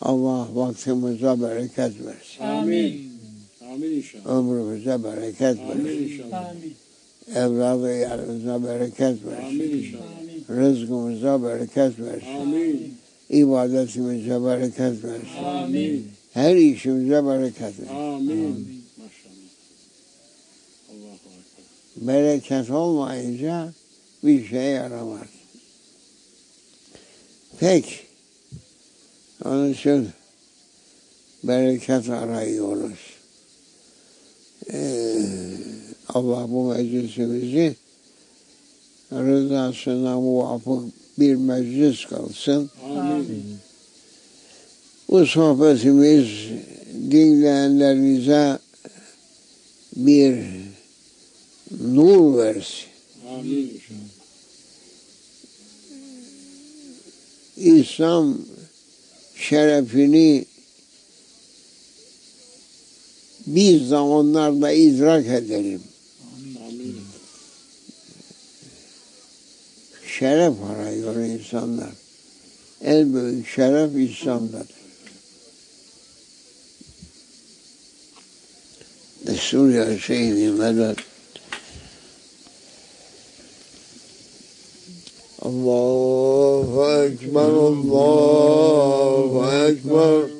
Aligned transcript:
Allah 0.00 0.48
vaktimize 0.54 1.42
bereket 1.42 1.78
versin. 2.06 2.44
Amin. 2.44 3.12
Amin 3.72 3.90
inşallah. 3.90 4.26
Ömrümüze 4.26 5.04
bereket 5.04 5.58
Amin 5.60 5.84
versin. 5.84 6.02
inşallah. 6.04 6.50
Amin. 6.50 6.74
Evladı 7.34 7.96
yerimize 7.98 8.64
bereket 8.64 9.00
versin. 9.00 9.46
Amin 9.46 9.70
inşallah. 9.70 10.02
Amin. 10.20 10.60
Rızkımıza 10.62 11.42
bereket 11.42 11.98
versin. 11.98 12.36
Amin. 12.40 12.94
İbadetimize 13.30 14.44
bereket 14.44 15.04
versin. 15.04 15.44
Amin. 15.44 16.08
Her 16.32 16.56
işimize 16.56 17.26
bereket 17.26 17.60
versin. 17.62 17.86
Amin. 17.94 18.84
Maşallah. 18.96 19.50
Allahu 20.90 21.14
Ekber. 21.96 22.06
Bereket 22.08 22.70
olmayınca 22.70 23.72
bir 24.24 24.46
şey 24.46 24.64
yaramaz. 24.72 25.26
Pek 27.60 28.09
onun 29.44 29.72
için 29.72 30.08
bereket 31.44 32.10
arıyoruz. 32.10 32.98
Ee, 34.72 35.22
Allah 36.08 36.50
bu 36.50 36.64
meclisimizi 36.64 37.76
rızasına 39.12 40.20
muvafık 40.20 40.84
bir 41.18 41.34
meclis 41.34 42.06
kılsın. 42.06 42.70
Amin. 42.84 43.44
Bu 45.08 45.26
sohbetimiz 45.26 46.28
dinleyenlerinize 47.10 48.58
bir 49.96 50.44
nur 51.80 52.38
versin. 52.38 52.88
Amin. 53.28 53.80
İslam 57.56 58.38
şerefini 59.40 60.44
bir 63.46 63.84
zamanlarda 63.84 64.72
idrak 64.72 65.26
edelim. 65.26 65.82
Amin. 66.68 66.96
Şeref 70.06 70.54
arıyor 70.62 71.16
insanlar. 71.16 71.90
En 72.84 73.14
büyük 73.14 73.48
şeref 73.48 73.96
İslam'dadır. 73.96 74.80
Destur 79.26 79.70
ya 79.70 79.98
Seyyidi 79.98 80.58
Medet. 85.44 85.60
Allahu 85.60 86.84
Ekber, 87.04 87.52
Allahu 87.70 89.44
Ekber. 89.68 90.30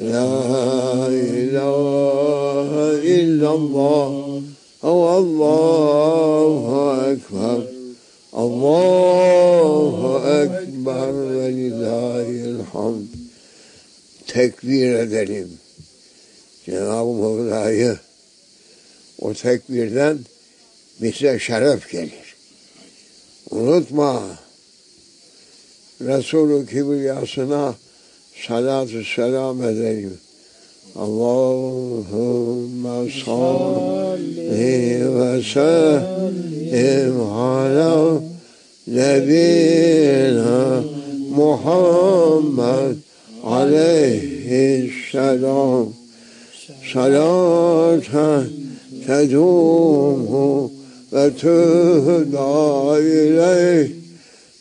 La 0.00 1.08
ilahe 1.10 2.06
illallah. 3.04 4.10
Allahu 4.82 5.92
Ekber. 7.12 7.60
Allahu 8.32 10.18
Ekber 10.18 11.14
ve 11.30 11.52
lillahil 11.52 12.60
hamd. 12.72 13.06
Tekbir 14.26 14.94
edelim. 14.94 15.50
Cenab-ı 16.66 17.14
Mevla'yı 17.14 17.98
o 19.20 19.34
tekbirden 19.34 20.18
bize 21.00 21.38
şeref 21.38 21.90
gelir. 21.90 22.31
رتبة 23.54 24.20
رسول 26.02 26.64
كبرياء 26.64 27.24
صنع 27.24 27.74
صلاة 28.48 28.82
السلام 28.82 29.62
عليكم 29.62 30.16
اللهم 30.96 32.82
صل 33.26 34.18
وسلم 35.16 37.20
على 37.20 38.20
نبينا 38.88 40.84
محمد 41.30 42.98
عليه 43.44 44.88
السلام 44.88 45.92
صلاة 46.94 48.46
تدوم 49.06 50.81
tühda 51.12 53.00
ileyh 53.00 53.90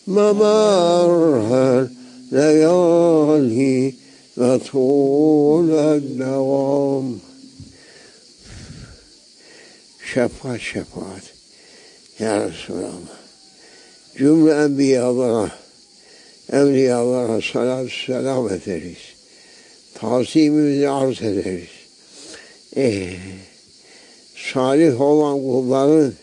memerher 0.08 1.88
leyali 2.34 3.96
ve 4.38 4.60
tuğle 4.60 6.20
devam. 6.20 7.06
Şefaat 10.14 10.60
şefaat. 10.60 11.24
Ya 12.20 12.50
Resulallah. 12.50 13.22
Cümle 14.18 14.52
enbiyalara, 14.52 15.52
evliyalara 16.52 17.42
salatü 17.42 18.06
selam 18.06 18.50
ederiz. 18.50 18.98
Tazimimizi 19.94 20.90
arz 20.90 21.22
ederiz. 21.22 21.70
Eh, 22.76 23.20
salih 24.54 25.02
olan 25.02 25.42
kulların 25.42 26.14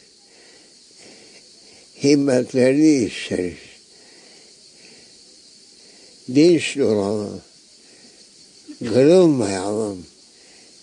himmetlerini 2.03 3.05
isteriz. 3.05 3.59
Dinç 6.35 6.77
duralım. 6.77 7.41
Kırılmayalım. 8.79 10.07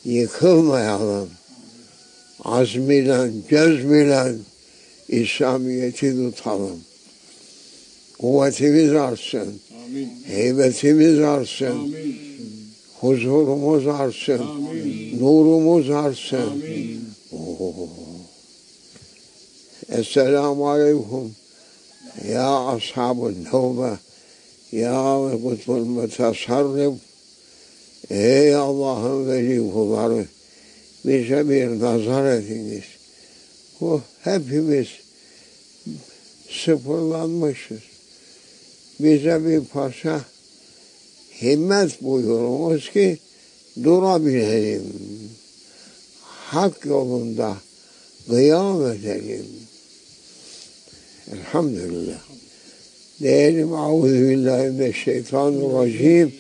Yıkılmayalım. 0.06 1.30
Azmiyle, 2.44 3.32
cezmiyle 3.50 4.36
İslamiyet'i 5.10 6.16
tutalım. 6.16 6.80
Kuvvetimiz 8.20 8.94
artsın. 8.94 9.62
Amin. 9.86 10.10
Heybetimiz 10.26 11.20
artsın. 11.20 11.66
Amin. 11.66 12.16
Huzurumuz 13.00 13.88
artsın. 13.88 14.38
Amin. 14.38 15.20
Nurumuz 15.20 15.90
artsın. 15.90 16.38
Amin. 16.38 17.02
Oo. 17.32 18.15
Esselamu 19.90 20.70
Aleyküm. 20.70 21.36
Ya 22.30 22.68
Ashab-ı 22.68 23.44
Nevbe. 23.44 23.98
Ya 24.72 25.32
Kutbul 25.44 25.86
Mutasarrif. 25.86 26.94
Ey 28.10 28.56
Allah'ın 28.56 29.28
veli 29.28 29.72
kulları. 29.72 30.26
Bize 31.06 31.50
bir 31.50 31.80
nazar 31.80 32.26
ediniz. 32.34 32.84
Bu 33.82 34.02
hepimiz 34.24 34.88
sıfırlanmışız. 36.50 37.82
Bize 39.00 39.46
bir 39.46 39.66
parça 39.66 40.22
himmet 41.42 42.02
buyurunuz 42.02 42.92
ki 42.92 43.18
durabilelim. 43.84 44.84
Hak 46.22 46.86
yolunda 46.86 47.58
kıyam 48.30 48.88
edelim. 48.92 49.65
Elhamdülillah. 51.34 52.20
Diyelim 53.20 53.74
Euzubillahimineşşeytanirracim. 53.74 56.34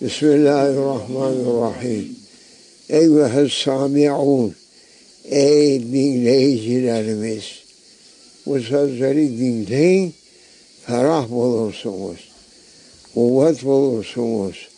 Bismillahirrahmanirrahim. 0.00 2.16
Eyvühes 2.88 3.52
sami'un. 3.52 4.54
Ey 5.24 5.82
dinleyicilerimiz. 5.82 7.44
Bu 8.46 8.60
sözleri 8.60 9.38
dinleyin. 9.38 10.14
Ferah 10.86 11.30
bulursunuz. 11.30 12.30
Kuvvet 13.14 13.64
bulursunuz. 13.64 14.68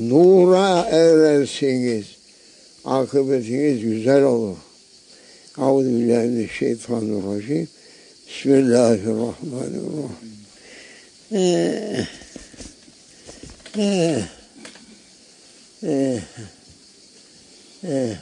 Nura 0.00 0.88
erersiniz. 0.90 2.04
Akıbetiniz 2.84 3.80
güzel 3.80 4.22
olur. 4.22 4.56
Euzubillahimineşşeytanirracim. 5.58 7.68
Bismillahirrahmanirrahim. 8.32 10.08
Eh, 11.32 12.06
eh, 15.82 16.22
eh. 17.84 18.16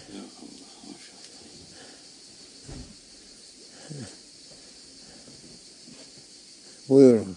Buyurun. 6.89 7.37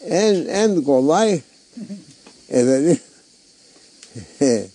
En 0.00 0.34
en 0.46 0.82
kolay 0.84 1.40
efendim 2.48 2.98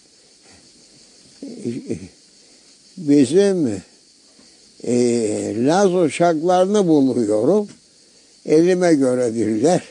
bizim 2.98 3.81
e, 4.83 5.66
Laz 5.66 5.94
uşaklarını 5.94 6.88
buluyorum. 6.88 7.68
Elime 8.45 8.94
göredirler. 8.94 9.83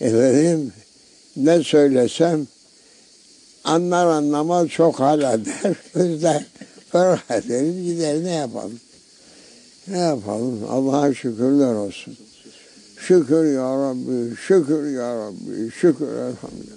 Efendim 0.00 0.72
ne 1.36 1.62
söylesem 1.62 2.46
anlar 3.64 4.06
anlamaz 4.06 4.68
çok 4.68 5.00
hala 5.00 5.44
der. 5.44 5.76
Yüzden 6.04 6.44
ferah 6.92 7.30
ederiz 7.30 7.84
gider 7.84 8.24
ne 8.24 8.30
yapalım. 8.30 8.80
Ne 9.88 9.98
yapalım 9.98 10.60
Allah'a 10.70 11.14
şükürler 11.14 11.74
olsun. 11.74 12.16
Şükür 12.96 13.52
ya 13.52 13.62
Rabbi, 13.62 14.36
şükür 14.36 14.90
ya 14.90 15.16
Rabbi, 15.16 15.70
şükür 15.70 16.08
elhamdülillah. 16.08 16.76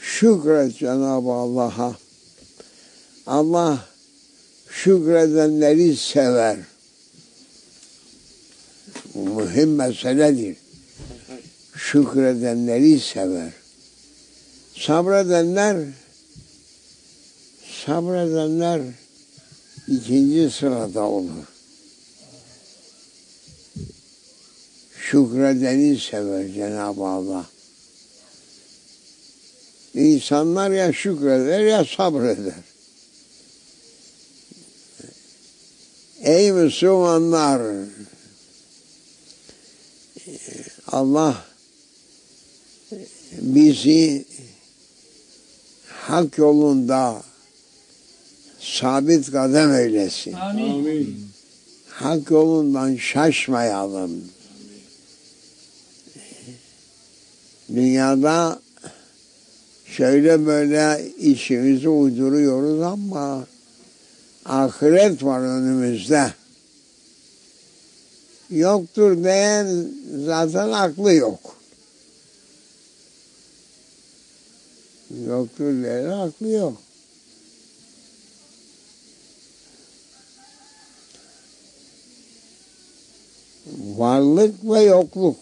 Şükret 0.00 0.78
Cenab-ı 0.78 1.30
Allah'a. 1.32 1.94
Allah 3.26 3.78
şükredenleri 4.74 5.96
sever. 5.96 6.56
Bu 9.14 9.20
mühim 9.20 9.74
meseledir. 9.74 10.56
Şükredenleri 11.76 13.00
sever. 13.00 13.52
Sabredenler 14.76 15.76
sabredenler 17.86 18.82
ikinci 19.88 20.50
sırada 20.50 21.02
olur. 21.02 21.44
Şükredeni 25.00 25.98
sever 25.98 26.52
Cenab-ı 26.52 27.04
Allah. 27.04 27.46
İnsanlar 29.94 30.70
ya 30.70 30.92
şükreder 30.92 31.60
ya 31.60 31.84
sabreder. 31.84 32.73
Ey 36.24 36.52
Müslümanlar! 36.52 37.62
Allah 40.86 41.44
bizi 43.32 44.24
hak 45.88 46.38
yolunda 46.38 47.22
sabit 48.60 49.30
kadem 49.32 49.74
eylesin. 49.74 50.32
Amin. 50.32 51.28
Hak 51.88 52.30
yolundan 52.30 52.96
şaşmayalım. 52.96 54.24
Dünyada 57.68 58.60
şöyle 59.86 60.46
böyle 60.46 61.08
işimizi 61.18 61.88
uyduruyoruz 61.88 62.80
ama 62.82 63.46
ahiret 64.44 65.24
var 65.24 65.40
önümüzde. 65.40 66.32
Yoktur 68.50 69.24
diyen 69.24 69.88
zaten 70.24 70.70
aklı 70.70 71.12
yok. 71.14 71.56
Yoktur 75.26 75.82
diyen 75.82 76.04
aklı 76.04 76.48
yok. 76.48 76.76
Varlık 83.96 84.54
ve 84.64 84.80
yokluk. 84.80 85.36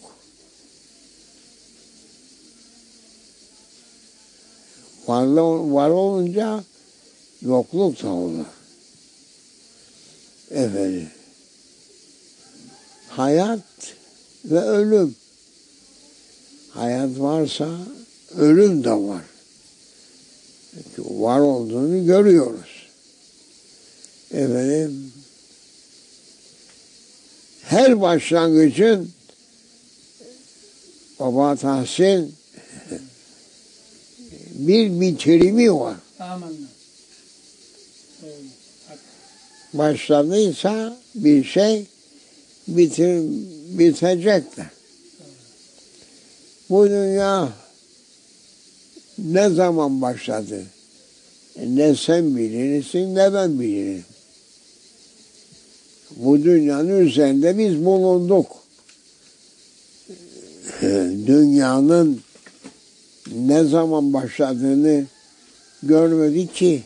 Varlı, 5.07 5.73
var 5.73 5.89
olunca 5.89 6.63
yokluk 7.41 8.03
da 8.03 8.09
olur. 8.09 8.45
Efendim. 10.51 11.09
Hayat 13.07 13.59
ve 14.45 14.59
ölüm. 14.59 15.15
Hayat 16.69 17.19
varsa 17.19 17.79
ölüm 18.37 18.83
de 18.83 18.91
var. 18.91 19.23
Çünkü 20.73 21.09
var 21.09 21.39
olduğunu 21.39 22.05
görüyoruz. 22.05 22.87
Efendim. 24.31 25.13
Her 27.61 28.01
başlangıcın 28.01 29.11
Baba 31.19 31.55
Tahsin 31.55 32.35
bir 34.51 35.01
bitirimi 35.01 35.73
var. 35.73 35.95
Amin. 36.19 36.67
Başladıysa 39.73 40.97
bir 41.15 41.43
şey 41.43 41.85
bitir, 42.67 43.21
bitecektir. 43.79 44.65
Bu 46.69 46.89
dünya 46.89 47.49
ne 49.17 49.49
zaman 49.49 50.01
başladı? 50.01 50.63
E, 51.55 51.75
Ne 51.75 51.95
sen 51.95 52.37
bilirsin 52.37 53.15
ne 53.15 53.33
ben 53.33 53.59
bilirim. 53.59 54.05
Bu 56.15 56.43
dünyanın 56.43 56.99
üzerinde 56.99 57.57
biz 57.57 57.85
bulunduk. 57.85 58.51
E, 60.81 61.11
Dünyanın 61.27 62.21
ne 63.35 63.63
zaman 63.63 64.13
başladığını 64.13 65.05
görmedik 65.83 66.55
ki. 66.55 66.83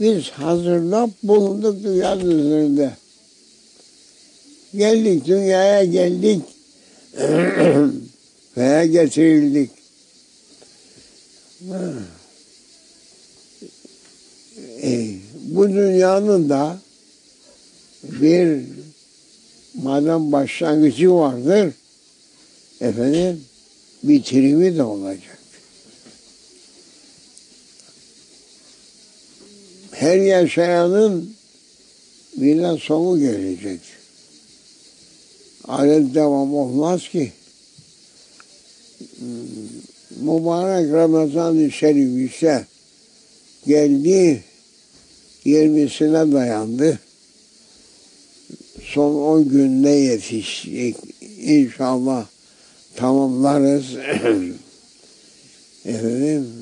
Biz 0.00 0.30
hazırlap 0.30 1.10
bulunduk 1.22 1.82
dünyanın 1.84 2.38
üzerinde. 2.38 2.90
Geldik 4.74 5.26
dünyaya 5.26 5.84
geldik. 5.84 6.42
Veya 8.56 8.86
getirildik. 8.86 9.70
E, 14.82 15.14
bu 15.34 15.68
dünyanın 15.68 16.48
da 16.48 16.78
bir 18.02 18.60
madem 19.74 20.32
başlangıcı 20.32 21.14
vardır 21.14 21.72
efendim 22.80 23.44
bitirimi 24.02 24.76
de 24.76 24.82
olacak. 24.82 25.39
Her 29.92 30.16
yaşayanın 30.16 31.34
bir 32.36 32.78
sonu 32.78 33.20
gelecek. 33.20 33.80
Alet 35.68 36.14
devam 36.14 36.54
olmaz 36.54 37.08
ki. 37.08 37.32
Mübarek 40.20 40.92
Ramazan-ı 40.92 41.70
Şerif 41.70 42.32
ise 42.32 42.66
geldi, 43.66 44.44
20'sine 45.46 46.32
dayandı. 46.32 46.98
Son 48.82 49.14
10 49.14 49.48
günde 49.48 49.88
yetişecek. 49.88 50.96
İnşallah 51.42 52.26
tamamlarız. 52.96 53.94
Efendim, 55.84 56.59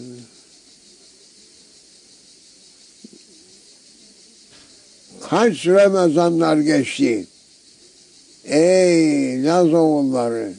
kaç 5.30 5.66
Ramazanlar 5.66 6.56
geçti. 6.56 7.26
Ey 8.44 9.44
Laz 9.44 9.75
oğulları. 9.75 10.54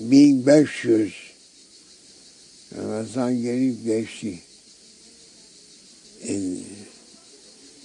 1500 0.00 1.14
Ramazan 2.76 3.42
gelip 3.42 3.84
geçti. 3.84 4.38
Ee, 6.28 6.40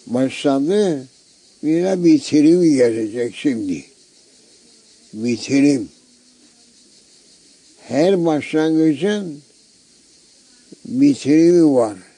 başladı 0.08 1.08
yine 1.64 2.04
bitirim 2.04 2.64
gelecek 2.64 3.36
şimdi. 3.36 3.86
Bitirim. 5.14 5.90
Her 7.82 8.26
başlangıcın 8.26 9.42
bitirimi 10.86 11.74
var 11.74 12.13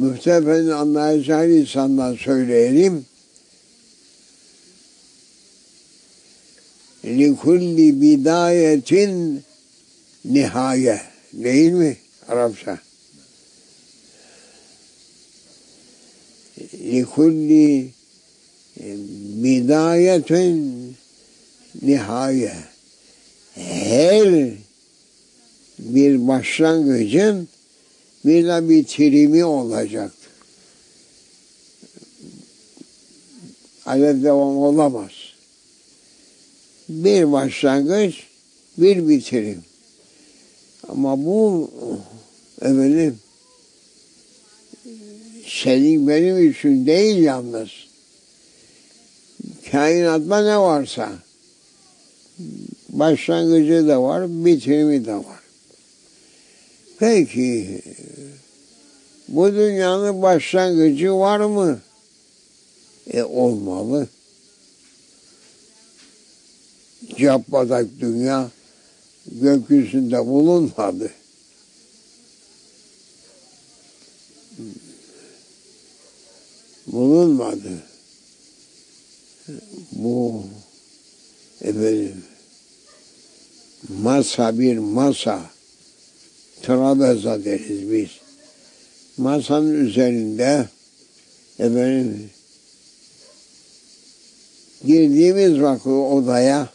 muhtemelen 0.00 0.68
anlayacağı 0.68 1.50
insandan 1.50 2.14
söyleyelim. 2.14 3.06
Likulli 7.04 8.02
bidayetin 8.02 9.42
nihaye 10.24 11.00
değil 11.32 11.72
mi 11.72 11.96
Arapça? 12.28 12.78
Likulli 16.74 17.90
bidayetin 19.42 20.96
nihaye 21.82 22.54
her 23.54 24.50
bir 25.78 26.28
başlangıcın 26.28 27.48
bir 28.24 28.44
de 28.44 28.68
bitirimi 28.68 29.44
olacak. 29.44 30.12
Alet 33.86 34.24
devam 34.24 34.56
olamaz. 34.56 35.10
Bir 36.88 37.32
başlangıç, 37.32 38.26
bir 38.78 39.08
bitirim. 39.08 39.64
Ama 40.88 41.24
bu 41.24 41.70
efendim 42.60 43.18
senin 45.46 46.08
benim 46.08 46.50
için 46.50 46.86
değil 46.86 47.16
yalnız. 47.16 47.68
Kainatta 49.70 50.42
ne 50.42 50.58
varsa 50.58 51.12
başlangıcı 52.88 53.88
da 53.88 54.02
var, 54.02 54.44
bitirimi 54.44 55.06
de 55.06 55.14
var. 55.14 55.39
Peki 57.00 57.82
bu 59.28 59.52
dünyanın 59.52 60.22
başlangıcı 60.22 61.14
var 61.14 61.40
mı? 61.40 61.80
E 63.10 63.22
olmalı. 63.22 64.08
Cabbadak 67.18 67.86
dünya 68.00 68.50
gökyüzünde 69.26 70.26
bulunmadı. 70.26 71.12
Bulunmadı. 76.86 77.82
Bu 79.92 80.44
efendim 81.60 82.24
masa 83.88 84.58
bir 84.58 84.78
masa 84.78 85.50
trabeza 86.62 87.44
deriz 87.44 87.92
biz. 87.92 88.10
Masanın 89.16 89.86
üzerinde 89.86 90.68
efendim 91.58 92.30
girdiğimiz 94.84 95.60
vakit 95.60 95.86
odaya 95.86 96.68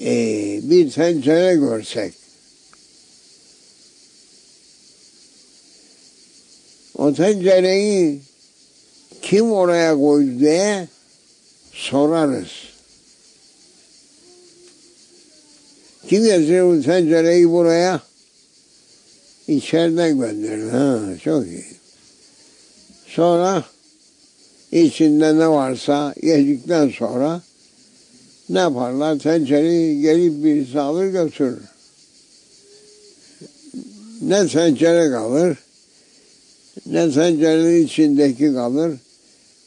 e, 0.00 0.14
bir 0.62 0.90
tencere 0.90 1.54
görsek 1.54 2.14
o 6.94 7.14
tencereyi 7.14 8.20
kim 9.22 9.52
oraya 9.52 9.96
koydu 9.96 10.40
diye 10.40 10.88
sorarız. 11.72 12.71
Kim 16.08 16.24
getiriyor 16.24 16.76
bu 16.76 16.82
tencereyi 16.82 17.50
buraya? 17.50 18.00
İçeriden 19.48 20.18
gönderir. 20.18 20.70
Ha, 20.70 21.00
çok 21.24 21.46
iyi. 21.46 21.64
Sonra 23.06 23.64
içinde 24.72 25.38
ne 25.38 25.48
varsa 25.48 26.14
yedikten 26.22 26.88
sonra 26.88 27.42
ne 28.48 28.58
yaparlar? 28.58 29.18
Tencereyi 29.18 30.00
gelip 30.00 30.44
birisi 30.44 30.80
alır 30.80 31.06
götürür. 31.06 31.62
Ne 34.22 34.48
tencere 34.48 35.10
kalır, 35.10 35.58
ne 36.86 37.12
tencerenin 37.12 37.86
içindeki 37.86 38.52
kalır, 38.52 38.92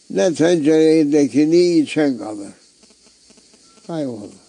ne 0.10 0.34
tencereyindekini 0.34 1.77
içen 1.77 2.18
kalır. 2.18 2.51
Kaybolur. 3.88 4.45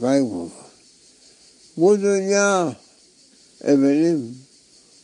Kaybolur. 0.00 0.50
Bu 1.76 2.00
dünya 2.00 2.76
efendim 3.60 4.38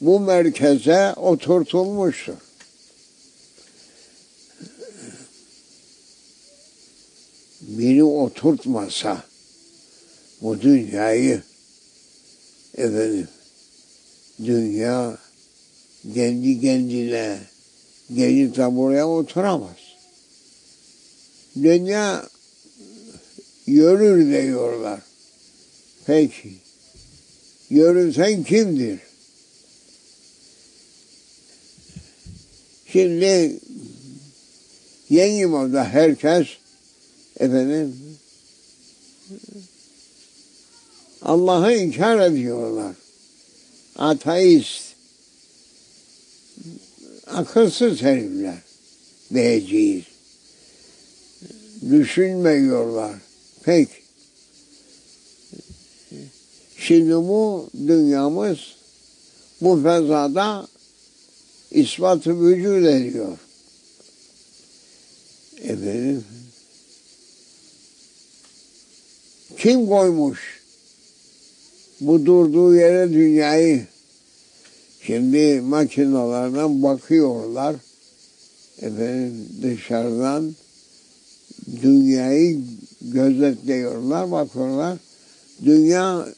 bu 0.00 0.21
merkeze 0.21 1.14
oturtulmuştur. 1.16 2.35
Biri 7.61 8.05
oturtmasa 8.05 9.23
bu 10.43 10.61
dünyayı 10.61 11.43
efendim 12.76 13.28
dünya 14.45 15.19
kendi 16.14 16.61
kendine 16.61 17.38
gelip 18.14 18.57
de 18.57 18.76
buraya 18.76 19.09
oturamaz. 19.09 19.76
Dünya 21.62 22.28
yürür 23.66 24.42
diyorlar. 24.42 25.00
Peki 26.06 26.54
yürüten 27.70 28.44
kimdir? 28.44 29.00
Şimdi 32.87 33.61
yeni 35.08 35.46
moda 35.46 35.85
herkes 35.85 36.46
efendim 37.40 37.96
Allah'ı 41.23 41.73
inkar 41.73 42.30
ediyorlar. 42.30 42.94
Ateist, 43.96 44.82
akılsız 47.26 48.02
herifler 48.02 48.58
diyeceğiz. 49.35 50.04
Düşünmüyorlar. 51.90 53.25
Peki. 53.66 53.92
Şimdi 56.78 57.14
bu 57.14 57.70
dünyamız 57.75 58.58
bu 59.61 59.82
fezada 59.82 60.68
ispatı 61.70 62.40
vücut 62.40 62.87
ediyor. 62.87 63.38
Efendim, 65.62 66.25
kim 69.58 69.87
koymuş 69.87 70.62
bu 72.00 72.26
durduğu 72.26 72.75
yere 72.75 73.12
dünyayı? 73.12 73.87
Şimdi 75.02 75.61
makinalardan 75.61 76.82
bakıyorlar. 76.82 77.76
Efendim 78.82 79.49
dışarıdan 79.62 80.54
dünyayı 81.82 82.61
gözetliyorlar, 83.12 84.30
bakıyorlar. 84.30 84.98
Dünya 85.64 86.28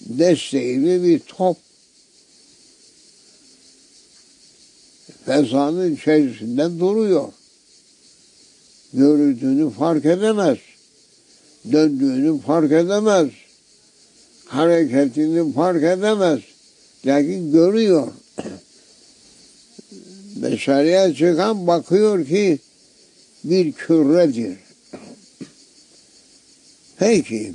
desteğiyle 0.00 1.02
bir 1.02 1.18
top 1.18 1.56
fezanın 5.26 5.94
içerisinde 5.94 6.80
duruyor. 6.80 7.32
Görüldüğünü 8.92 9.70
fark 9.70 10.04
edemez. 10.04 10.58
Döndüğünü 11.72 12.40
fark 12.40 12.72
edemez. 12.72 13.28
Hareketini 14.46 15.52
fark 15.52 15.82
edemez. 15.82 16.40
Lakin 17.06 17.52
görüyor. 17.52 18.08
Dışarıya 20.42 21.14
çıkan 21.14 21.66
bakıyor 21.66 22.26
ki 22.26 22.58
bir 23.44 23.72
küredir. 23.72 24.65
Peki. 26.98 27.52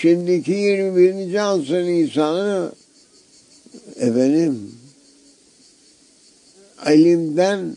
Şimdiki 0.00 0.52
21. 0.52 1.34
asrın 1.34 1.86
insanı 1.86 2.72
efendim 3.96 4.72
ilimden 6.86 7.76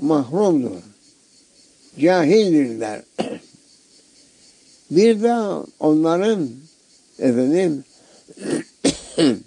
mahrumdur. 0.00 0.82
Cahildirler. 1.98 3.02
Bir 4.90 5.22
de 5.22 5.34
onların 5.80 6.50
efendim 7.18 7.84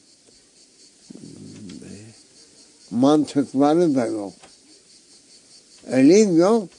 mantıkları 2.92 3.96
da 3.96 4.06
yok. 4.06 4.34
Elim 5.92 6.38
yok, 6.38 6.70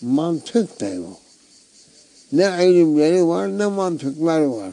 mantık 0.00 0.80
da 0.80 0.88
yok. 0.88 1.20
Ne 2.32 2.66
ilimleri 2.66 3.26
var 3.26 3.58
ne 3.58 3.66
mantıkları 3.66 4.52
var. 4.52 4.72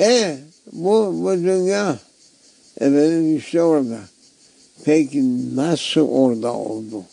E 0.00 0.38
bu, 0.72 1.14
bu 1.22 1.32
dünya 1.32 1.98
efendim 2.80 3.36
işte 3.36 3.62
orada. 3.62 3.98
Peki 4.84 5.56
nasıl 5.56 6.00
orada 6.00 6.54
oldu? 6.54 7.04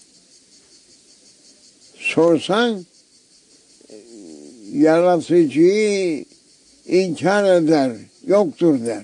Sorsan 1.96 2.86
yaratıcıyı 4.74 6.26
inkar 6.88 7.62
eder, 7.62 7.92
yoktur 8.28 8.86
der. 8.86 9.04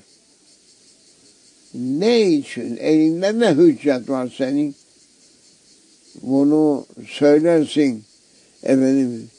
Ne 1.74 2.32
için? 2.32 2.78
Elinde 2.78 3.40
ne 3.40 3.52
hüccet 3.52 4.10
var 4.10 4.34
senin? 4.38 4.76
Bunu 6.22 6.86
söylersin 7.08 8.04
efendim 8.64 9.30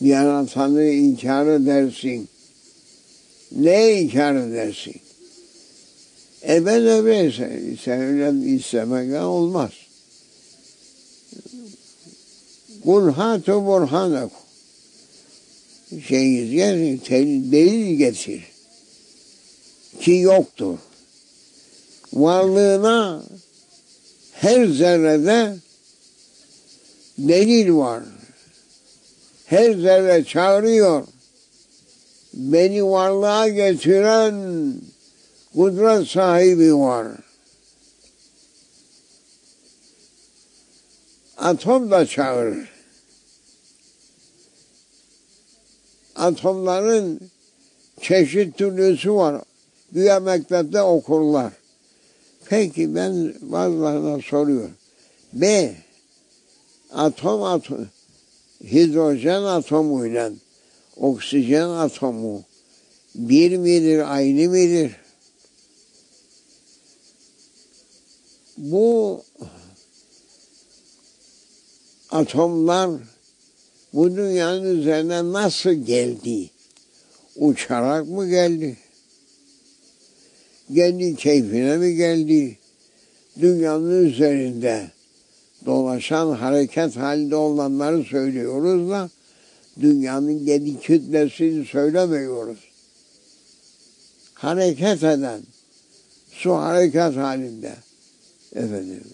yaratanı 0.00 0.84
inkar 0.84 1.46
edersin. 1.46 2.28
Ne 3.52 4.00
inkar 4.00 4.34
edersin? 4.34 4.94
E 6.48 6.66
ben 6.66 6.86
öyleyse 6.86 7.92
öyle 7.92 8.52
istemekle 8.54 9.20
olmaz. 9.20 9.70
Kul 12.84 13.12
hatu 13.12 13.66
burhanakum. 13.66 14.38
Şeyiniz 16.08 17.00
tel- 17.04 17.52
delil 17.52 17.96
getir. 17.96 18.44
Ki 20.00 20.12
yoktur. 20.12 20.78
Varlığına 22.12 23.22
her 24.32 24.66
zerrede 24.66 25.56
delil 27.18 27.74
var. 27.74 28.02
Her 29.44 29.74
zerre 29.74 30.24
çağırıyor. 30.24 31.06
Beni 32.34 32.84
varlığa 32.84 33.48
getiren 33.48 34.74
kudret 35.54 36.08
sahibi 36.08 36.76
var. 36.76 37.06
Atom 41.36 41.90
da 41.90 42.06
çağırır. 42.06 42.72
Atomların 46.16 47.20
çeşit 48.00 48.58
türlüsü 48.58 49.14
var. 49.14 49.42
Güya 49.92 50.20
mektepte 50.20 50.82
okurlar. 50.82 51.52
Peki 52.52 52.94
ben 52.94 53.34
bazılarına 53.40 54.22
soruyorum. 54.22 54.74
B. 55.32 55.74
Atom 56.90 57.42
atom 57.42 57.88
hidrojen 58.64 59.42
atomuyla 59.42 60.32
oksijen 60.96 61.68
atomu 61.68 62.42
bir 63.14 63.56
midir, 63.56 64.14
aynı 64.14 64.48
midir? 64.48 64.92
Bu 68.56 69.22
atomlar 72.10 72.90
bu 73.92 74.16
dünyanın 74.16 74.78
üzerine 74.78 75.32
nasıl 75.32 75.72
geldi? 75.72 76.50
Uçarak 77.36 78.08
mı 78.08 78.28
geldi? 78.28 78.76
Kendi 80.74 81.16
keyfine 81.16 81.76
mi 81.76 81.94
geldi? 81.94 82.58
Dünyanın 83.40 84.04
üzerinde 84.04 84.90
dolaşan 85.66 86.30
hareket 86.30 86.96
halinde 86.96 87.36
olanları 87.36 88.04
söylüyoruz 88.04 88.90
da 88.90 89.10
dünyanın 89.80 90.46
kendi 90.46 90.80
kütlesini 90.80 91.64
söylemiyoruz. 91.64 92.58
Hareket 94.34 95.02
eden, 95.02 95.42
su 96.30 96.52
hareket 96.52 97.16
halinde. 97.16 97.74
Efendim. 98.54 99.04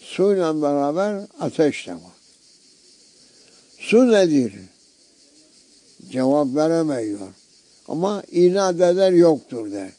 Suyla 0.00 0.62
beraber 0.62 1.26
ateş 1.40 1.86
de 1.86 1.92
var. 1.92 2.00
Su 3.78 4.12
nedir? 4.12 4.52
Cevap 6.10 6.54
veremiyor. 6.54 7.28
Ama 7.88 8.22
inat 8.32 8.74
eder 8.74 9.12
yoktur 9.12 9.72
der. 9.72 9.90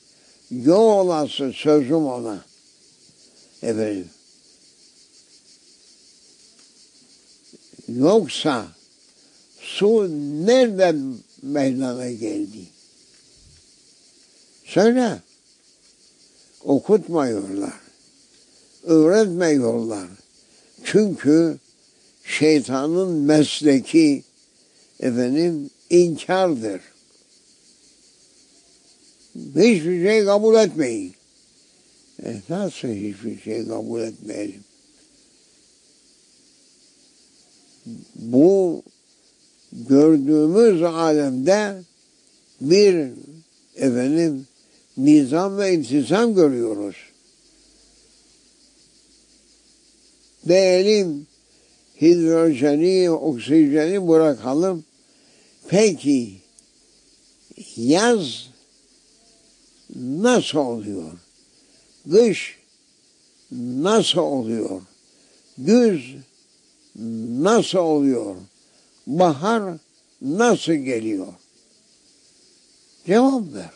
Yo 0.51 0.77
olası 0.77 1.53
sözüm 1.53 2.05
ona. 2.05 2.45
Efendim. 3.61 4.09
Yoksa 7.87 8.67
su 9.59 10.09
nereden 10.45 11.15
meydana 11.41 12.11
geldi? 12.11 12.65
Söyle. 14.65 15.21
Okutmuyorlar. 16.63 17.73
Öğretmiyorlar. 18.83 20.07
Çünkü 20.83 21.57
şeytanın 22.23 23.11
mesleki 23.11 24.23
efendim 24.99 25.69
inkardır. 25.89 26.81
Hiçbir 29.35 30.03
şey 30.03 30.25
kabul 30.25 30.55
etmeyin. 30.55 31.13
E 32.23 32.35
nasıl 32.49 32.87
hiçbir 32.87 33.41
şey 33.41 33.67
kabul 33.67 34.01
etmeyelim? 34.01 34.63
Bu 38.15 38.83
gördüğümüz 39.71 40.83
alemde 40.83 41.81
bir 42.61 43.09
efendim 43.75 44.47
nizam 44.97 45.57
ve 45.57 45.73
intizam 45.73 46.35
görüyoruz. 46.35 46.95
Diyelim 50.47 51.27
hidrojeni, 52.01 53.11
oksijeni 53.11 54.07
bırakalım. 54.07 54.85
Peki 55.67 56.33
yaz 57.77 58.54
nasıl 59.95 60.59
oluyor? 60.59 61.11
Kış 62.11 62.59
nasıl 63.51 64.21
oluyor? 64.21 64.81
Güz 65.57 66.15
nasıl 67.39 67.79
oluyor? 67.79 68.35
Bahar 69.07 69.77
nasıl 70.21 70.73
geliyor? 70.73 71.27
Cevap 73.05 73.53
ver. 73.53 73.69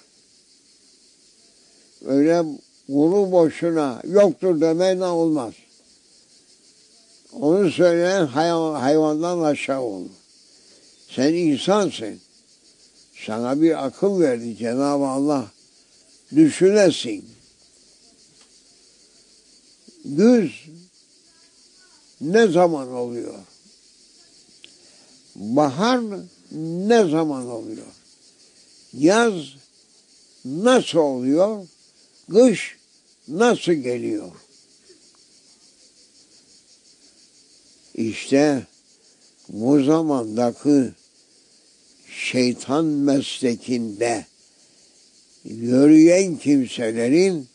Öyle 2.05 2.43
kuru 2.87 3.31
boşuna 3.31 4.01
yoktur 4.03 4.61
demeyle 4.61 5.05
olmaz. 5.05 5.53
Onu 7.33 7.71
söyleyen 7.71 8.25
hayvan, 8.25 8.79
hayvandan 8.79 9.41
aşağı 9.41 9.81
olur. 9.81 10.09
Sen 11.09 11.33
insansın. 11.33 12.19
Sana 13.25 13.61
bir 13.61 13.85
akıl 13.85 14.19
verdi 14.19 14.57
Cenab-ı 14.57 15.07
Allah. 15.07 15.45
Düşünesin. 16.35 17.29
Güz 20.05 20.51
ne 22.21 22.47
zaman 22.47 22.93
oluyor? 22.93 23.39
Bahar 25.35 26.01
ne 26.51 27.09
zaman 27.09 27.49
oluyor? 27.49 27.85
Yaz 28.93 29.33
nasıl 30.45 30.99
oluyor? 30.99 31.67
Kış 32.31 32.77
nasıl 33.27 33.71
geliyor? 33.71 34.31
İşte 37.95 38.67
bu 39.49 39.83
zamandaki 39.83 40.91
şeytan 42.07 42.85
meslekinde 42.85 44.25
yürüyen 45.45 46.37
kimselerin 46.37 47.47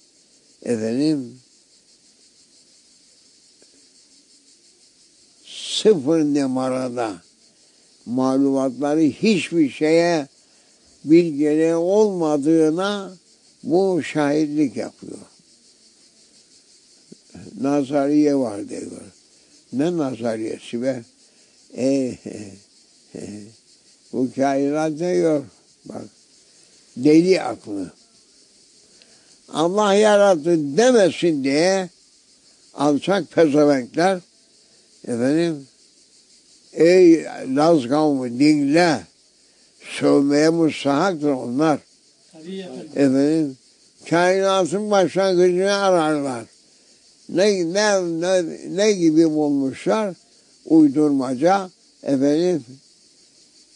efendim 0.63 1.39
sıfır 5.45 6.21
numarada 6.21 7.23
malumatları 8.07 9.01
hiçbir 9.01 9.71
şeye 9.71 10.29
bilgileri 11.05 11.75
olmadığına 11.75 13.17
bu 13.63 14.03
şahitlik 14.03 14.77
yapıyor. 14.77 15.19
Nazariye 17.61 18.37
var 18.37 18.69
diyor. 18.69 19.03
Ne 19.73 19.97
nazariyesi 19.97 20.83
be? 20.83 21.03
E, 21.75 21.87
e, 21.87 22.51
e, 23.15 23.21
bu 24.13 24.29
kainat 24.37 24.99
diyor. 24.99 25.45
Bak 25.85 26.05
deli 26.97 27.43
aklı. 27.43 27.93
Allah 29.49 29.95
yarattı 29.95 30.77
demesin 30.77 31.45
diye 31.45 31.89
alçak 32.75 33.31
pezevenkler 33.31 34.21
efendim 35.09 35.67
ey 36.73 37.25
Laz 37.57 37.89
kavmi 37.89 38.39
dinle 38.39 39.01
sövmeye 39.99 40.49
mustahaktır 40.49 41.31
onlar. 41.31 41.79
Tabii 42.33 42.59
efendim. 42.59 42.89
Efendim 42.95 43.57
kainatın 44.11 44.91
başlangıcını 44.91 45.75
ararlar. 45.75 46.45
Ne, 47.29 47.73
ne, 47.73 48.21
ne, 48.21 48.45
ne 48.77 48.93
gibi 48.93 49.31
bulmuşlar? 49.31 50.15
Uydurmaca 50.67 51.71
efendim 52.03 52.65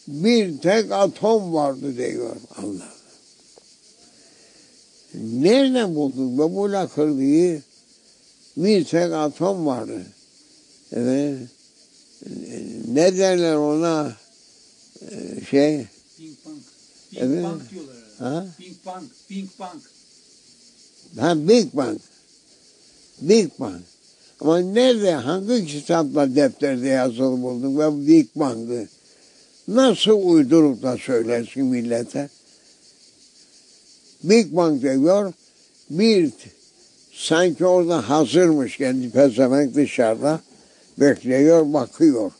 bir 0.07 0.57
tek 0.57 0.91
atom 0.91 1.53
vardı 1.53 1.97
diyor 1.97 2.35
Allah. 2.57 2.98
Nereden 5.13 5.95
buldun 5.95 6.37
be 6.37 6.55
bu 6.55 6.71
lakırlıyı? 6.71 7.61
Bir 8.57 8.85
tek 8.85 9.13
atom 9.13 9.65
vardı. 9.65 10.01
Evet. 10.91 11.37
Ne 12.87 13.17
derler 13.17 13.55
ona? 13.55 14.13
Ee, 15.01 15.45
Şey, 15.49 15.85
Big 16.19 16.33
Bang. 16.45 16.57
Big 17.11 17.19
Evet. 17.21 17.43
Bang 17.43 17.61
diyorlar. 17.71 17.95
Ha? 18.19 18.45
Big 18.59 18.73
Bang, 18.85 19.03
Big 19.29 19.49
Bang. 19.59 19.81
Ha 21.19 21.47
Big 21.47 21.73
Bang. 21.73 21.99
Big 23.21 23.51
Bang. 23.59 23.81
Ama 24.41 24.59
nerede, 24.59 25.11
hangi 25.11 25.65
kitapta, 25.65 26.35
defterde 26.35 26.87
yazılı 26.87 27.41
buldun 27.41 27.79
ve 27.79 28.07
Big 28.07 28.27
Bang'ı 28.35 28.87
nasıl 29.67 30.21
uydurup 30.23 30.83
da 30.83 30.97
söylersin 30.97 31.65
millete? 31.65 32.29
Big 34.23 34.55
Bang 34.55 34.81
diyor, 34.81 35.33
bir 35.89 36.31
sanki 37.13 37.65
orada 37.65 38.09
hazırmış 38.09 38.77
kendi 38.77 39.09
pezevenk 39.09 39.75
dışarıda 39.75 40.39
bekliyor, 40.97 41.73
bakıyor. 41.73 42.31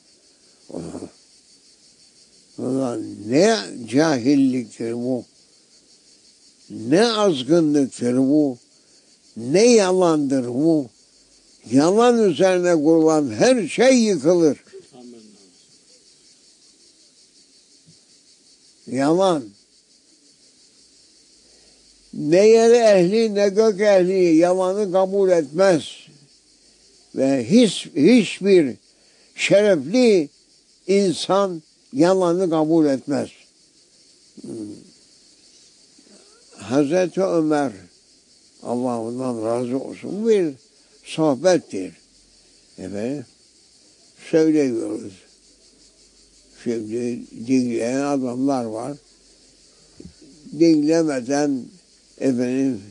Ulan 2.58 3.04
ne 3.28 3.58
cahilliktir 3.88 4.94
bu. 4.94 5.26
Ne 6.70 7.12
azgınlıktır 7.12 8.18
bu. 8.18 8.58
Ne 9.38 9.66
yalandır 9.66 10.48
bu. 10.48 10.90
Yalan 11.72 12.30
üzerine 12.30 12.76
kurulan 12.76 13.30
her 13.34 13.68
şey 13.68 14.04
yıkılır. 14.04 14.64
Yalan. 18.88 19.44
Ne 22.14 22.48
yer 22.48 22.72
ehli 22.72 23.36
ne 23.36 23.50
gök 23.50 23.82
ehli 23.82 24.36
yalanı 24.36 24.92
kabul 24.92 25.30
etmez. 25.30 25.84
Ve 27.16 27.46
hiç, 27.50 27.88
hiçbir 27.96 28.76
şerefli 29.36 30.30
insan 30.88 31.62
yalanı 31.94 32.50
kabul 32.50 32.86
etmez. 32.86 33.30
Hmm. 34.42 34.50
Hazreti 36.58 37.24
Ömer 37.24 37.72
Allah 38.64 39.02
ondan 39.02 39.46
razı 39.46 39.80
olsun 39.80 40.28
bir 40.28 40.54
sohbettir. 41.04 41.94
Efendim 42.78 43.26
söylüyoruz. 44.32 45.14
Şimdi 46.64 47.20
dinleyen 47.48 48.02
adamlar 48.02 48.64
var. 48.64 48.98
Dinlemeden 50.60 51.62
efendim 52.20 52.82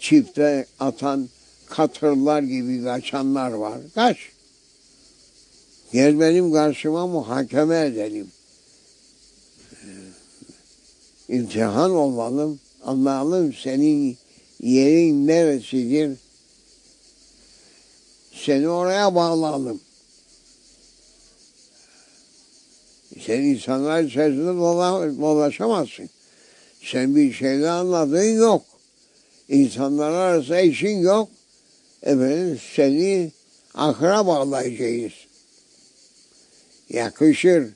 çifte 0.00 0.66
atan 0.80 1.28
katırlar 1.66 2.42
gibi 2.42 2.84
kaçanlar 2.84 3.50
var. 3.50 3.78
Kaç. 3.94 4.16
Gel 5.92 6.20
benim 6.20 6.52
karşıma 6.52 7.06
muhakeme 7.06 7.80
edelim. 7.80 8.30
İmtihan 11.28 11.90
olalım. 11.90 12.60
Anlayalım 12.84 13.52
senin 13.52 14.18
yerin 14.60 15.26
neresidir. 15.26 16.18
Seni 18.32 18.68
oraya 18.68 19.14
bağlayalım. 19.14 19.80
Sen 23.26 23.40
insanlar 23.40 24.02
içerisinde 24.02 24.46
dola, 24.46 25.16
dolaşamazsın. 25.20 26.10
Sen 26.92 27.16
bir 27.16 27.32
şeyle 27.32 27.70
anladığın 27.70 28.36
yok. 28.38 28.64
İnsanlar 29.48 30.10
arasında 30.10 30.60
işin 30.60 30.98
yok. 30.98 31.28
Efendim 32.02 32.60
seni 32.74 33.32
akra 33.74 34.26
bağlayacağız. 34.26 35.12
Yakışır. 36.88 37.68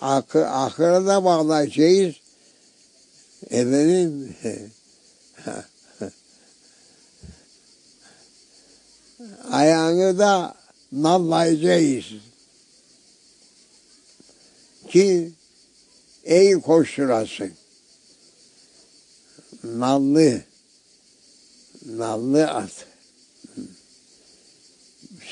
Ak 0.00 0.36
akıra 0.36 1.06
da 1.06 1.24
bağlayacağız. 1.24 2.14
Efendim 3.50 4.36
ayağını 9.50 10.18
da 10.18 10.54
nallayacağız. 10.92 12.04
Ki 14.88 15.32
iyi 16.24 16.60
koşturasın. 16.60 17.52
Nallı, 19.64 20.40
nallı 21.86 22.50
at. 22.50 22.86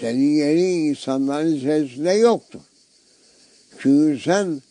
Senin 0.00 0.36
yerin 0.36 0.88
insanların 0.88 1.56
içerisinde 1.56 2.10
yoktur. 2.10 2.60
Çünkü 3.78 4.20
sen 4.24 4.62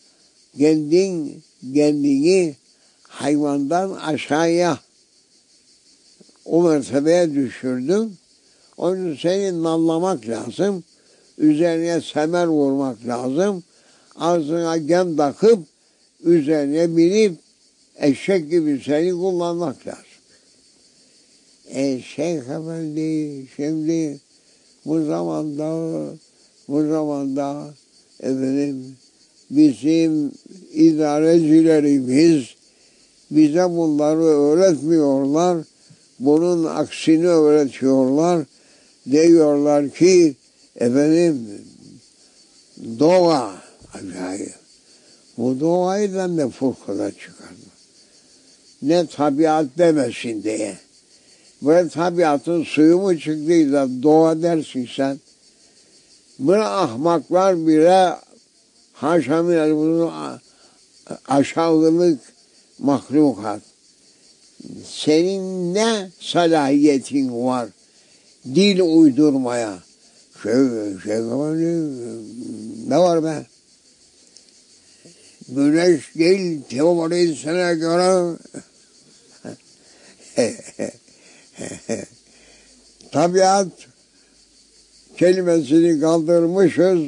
kendin 0.58 1.42
kendini 1.74 2.56
hayvandan 3.02 3.90
aşağıya 3.90 4.78
o 6.44 6.62
mertebeye 6.62 7.34
düşürdün. 7.34 8.16
Onu 8.76 9.16
senin 9.16 9.62
nallamak 9.62 10.28
lazım. 10.28 10.84
Üzerine 11.38 12.00
semer 12.00 12.46
vurmak 12.46 13.06
lazım. 13.06 13.62
Ağzına 14.16 14.76
gem 14.76 15.16
takıp 15.16 15.58
üzerine 16.24 16.96
binip 16.96 17.41
eşek 18.02 18.50
gibi 18.50 18.82
seni 18.84 19.12
kullanmak 19.12 19.86
lazım. 19.86 20.02
E 21.68 22.00
Şeyh 22.00 22.38
Efendi 22.38 23.46
şimdi 23.56 24.20
bu 24.86 25.04
zamanda 25.04 26.08
bu 26.68 26.86
zamanda 26.88 27.74
efendim 28.20 28.96
bizim 29.50 30.32
idarecilerimiz 30.72 32.44
bize 33.30 33.70
bunları 33.70 34.22
öğretmiyorlar. 34.22 35.64
Bunun 36.18 36.64
aksini 36.64 37.28
öğretiyorlar. 37.28 38.44
Diyorlar 39.10 39.90
ki 39.90 40.34
efendim 40.76 41.48
doğa 42.98 43.54
acayip. 43.94 44.54
Bu 45.38 45.60
doğayla 45.60 46.28
ne 46.28 46.48
fırkada 46.48 47.10
çıkardı. 47.10 47.31
Ne 48.82 49.06
tabiat 49.06 49.66
demesin 49.78 50.42
diye. 50.42 50.76
Böyle 51.62 51.88
tabiatın 51.88 52.64
suyu 52.64 52.98
mu 52.98 53.18
çıktıysa 53.18 53.88
doğa 54.02 54.42
dersin 54.42 54.88
sen. 54.96 55.20
Bire 56.38 56.64
ahmaklar 56.64 57.66
bire 57.66 58.16
haşa 58.92 59.44
bunu 59.44 60.12
aşağılık 61.28 62.20
mahlukat. 62.78 63.60
Senin 64.86 65.74
ne 65.74 66.10
salahiyetin 66.20 67.44
var 67.44 67.68
dil 68.44 68.80
uydurmaya? 68.80 69.78
Şey, 70.42 70.52
şey, 71.04 71.20
ne 72.88 72.98
var 72.98 73.24
be? 73.24 73.46
Güneş 75.48 76.14
değil 76.14 76.60
teorisine 76.68 77.74
göre 77.74 78.36
tabiat 83.12 83.68
kelimesini 85.16 86.00
kaldırmışız. 86.00 87.00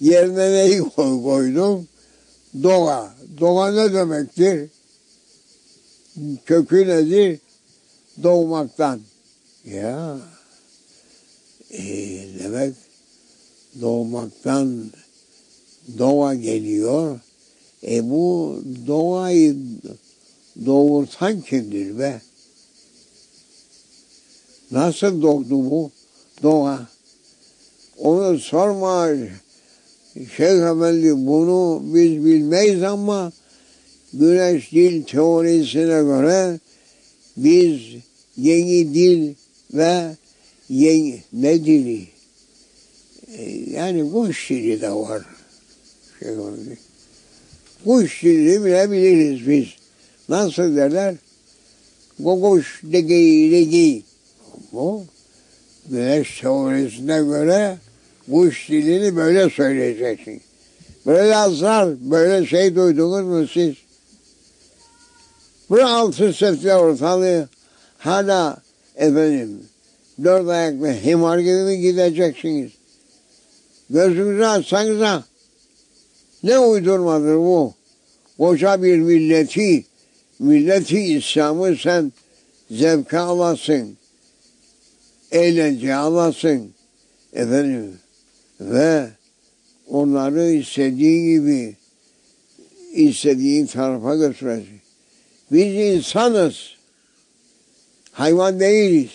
Yerine 0.00 0.52
neyi 0.52 0.80
koy, 0.80 1.22
koydum? 1.22 1.88
Doğa. 2.62 3.14
Doğa 3.40 3.72
ne 3.72 3.94
demektir? 3.94 4.70
Kökü 6.46 6.88
nedir? 6.88 7.38
Doğmaktan. 8.22 9.00
Ya. 9.64 10.18
E, 11.70 11.82
demek 12.38 12.74
doğmaktan 13.80 14.90
doğa 15.98 16.34
geliyor. 16.34 17.20
E 17.86 18.10
bu 18.10 18.62
doğayı 18.86 19.56
doğurtan 20.66 21.40
kimdir 21.40 21.98
be? 21.98 22.20
Nasıl 24.74 25.22
doğdu 25.22 25.70
bu 25.70 25.90
doğa? 26.42 26.88
Onu 27.98 28.38
sorma 28.38 29.08
Şeyh 30.36 30.70
Efendi 30.70 31.26
bunu 31.26 31.82
biz 31.84 32.24
bilmeyiz 32.24 32.82
ama 32.82 33.32
güneş 34.12 34.72
dil 34.72 35.02
teorisine 35.02 35.84
göre 35.84 36.58
biz 37.36 37.80
yeni 38.36 38.94
dil 38.94 39.34
ve 39.74 40.16
yeni 40.68 41.22
ne 41.32 41.64
dili? 41.64 42.06
E, 43.38 43.42
yani 43.70 44.12
kuş 44.12 44.50
dili 44.50 44.80
de 44.80 44.90
var. 44.90 45.22
Şey 46.18 46.28
Efendi. 46.28 46.78
Kuş 47.84 48.22
dilini 48.22 48.64
bilebiliriz 48.64 49.48
biz. 49.48 49.68
Nasıl 50.28 50.76
derler? 50.76 51.14
Kokuş 52.24 52.80
degi 52.84 53.50
degi. 53.52 54.02
Bu 54.74 55.04
güneş 55.90 56.40
teorisine 56.40 57.18
göre 57.18 57.76
kuş 58.30 58.68
dilini 58.68 59.16
böyle 59.16 59.50
söyleyeceksin. 59.50 60.42
Böyle 61.06 61.28
yazlar, 61.28 62.10
böyle 62.10 62.46
şey 62.46 62.74
duydunuz 62.76 63.24
mu 63.24 63.48
siz? 63.52 63.74
Bırak 65.70 65.88
altı 65.88 66.32
sesle 66.32 66.74
ortalığı. 66.74 67.48
Hala 67.98 68.56
efendim 68.96 69.62
dört 70.24 70.48
ayaklı 70.48 70.92
himar 70.92 71.38
gibi 71.38 71.62
mi 71.62 71.80
gideceksiniz? 71.80 72.72
Gözünüzü 73.90 74.44
açsanıza. 74.44 75.24
Ne 76.42 76.58
uydurmadır 76.58 77.36
bu? 77.36 77.74
Koca 78.38 78.82
bir 78.82 78.98
milleti, 78.98 79.84
milleti 80.38 81.00
İslam'ı 81.00 81.76
sen 81.76 82.12
zevke 82.70 83.18
alasın. 83.18 83.96
Eğlence 85.34 85.94
alasın. 85.94 86.70
Efendim 87.32 87.98
ve 88.60 89.08
onları 89.88 90.50
istediği 90.50 91.38
gibi 91.38 91.76
istediğin 92.92 93.66
tarafa 93.66 94.16
götürecek. 94.16 94.80
Biz 95.52 95.74
insanız. 95.74 96.74
Hayvan 98.12 98.60
değiliz. 98.60 99.10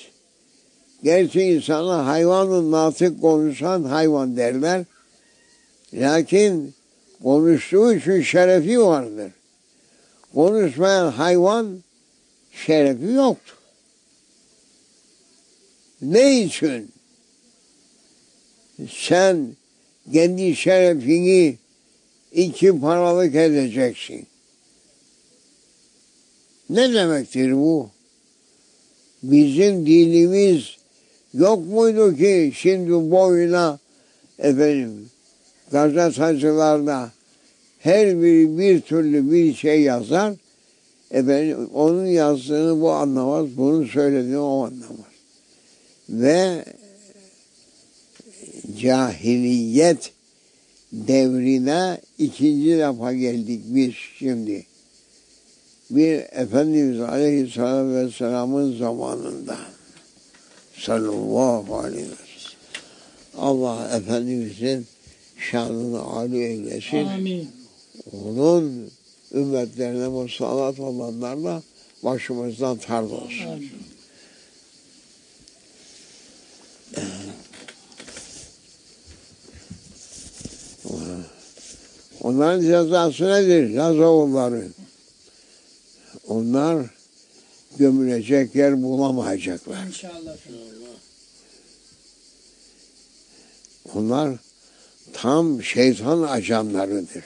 Gerçi 1.04 1.42
insana 1.42 2.06
hayvanın 2.06 2.72
natık 2.72 3.22
konuşan 3.22 3.84
hayvan 3.84 4.38
derler. 4.38 4.86
Lakin 5.94 6.74
konuştuğu 7.24 7.94
için 7.94 8.22
şerefi 8.22 8.82
vardır. 8.82 9.32
Konuşmayan 10.34 11.12
hayvan 11.12 11.80
şerefi 12.52 13.06
yoktur. 13.06 13.59
Ne 16.02 16.42
için? 16.42 16.92
Sen 18.90 19.48
kendi 20.14 20.56
şerefini 20.56 21.58
iki 22.32 22.80
paralık 22.80 23.36
edeceksin. 23.36 24.28
Ne 26.70 26.94
demektir 26.94 27.52
bu? 27.52 27.90
Bizim 29.24 29.86
dinimiz 29.86 30.78
yok 31.34 31.68
muydu 31.68 32.16
ki 32.16 32.52
şimdi 32.56 32.92
boyuna 32.92 33.80
efendim 34.40 35.10
gazetacılarda 35.72 37.12
her 37.80 38.22
biri 38.22 38.58
bir 38.58 38.82
türlü 38.82 39.32
bir 39.32 39.54
şey 39.54 39.82
yazar. 39.82 40.34
Efendim 41.12 41.70
onun 41.74 42.06
yazdığını 42.06 42.82
bu 42.82 42.92
anlamaz, 42.92 43.48
bunun 43.58 43.86
söylediğini 43.86 44.38
o 44.38 44.66
anlamaz. 44.66 45.09
Ve 46.10 46.66
cahiliyet 48.82 50.12
devrine 50.94 52.02
ikinci 52.18 52.78
defa 52.78 53.14
geldik 53.14 53.62
biz 53.66 53.94
şimdi. 54.20 54.66
Bir 55.90 56.16
Efendimiz 56.32 57.00
Aleyhisselatü 57.00 57.96
Vesselam'ın 57.96 58.78
zamanında 58.78 59.58
sallallahu 60.78 61.78
aleyhi 61.78 62.04
ve 62.04 62.16
sellem. 62.16 62.60
Allah 63.38 63.98
Efendimizin 63.98 64.88
şanını 65.52 66.02
âli 66.02 66.44
eylesin. 66.44 67.06
Amin. 67.06 67.50
Onun 68.12 68.92
ümmetlerine 69.34 70.08
musallat 70.08 70.80
olanlarla 70.80 71.64
başımızdan 72.04 72.78
tard 72.78 73.12
olsun. 73.12 73.46
Amin. 73.48 73.72
Onların 82.30 82.62
cezası 82.62 83.28
nedir? 83.28 83.76
Lazoğulları. 83.76 84.68
Onlar 86.28 86.86
gömülecek 87.78 88.56
yer 88.56 88.84
bulamayacaklar. 88.84 89.88
İnşallah. 89.88 90.38
Onlar 93.96 94.38
tam 95.14 95.64
şeytan 95.64 96.22
ajanlarıdır. 96.22 97.24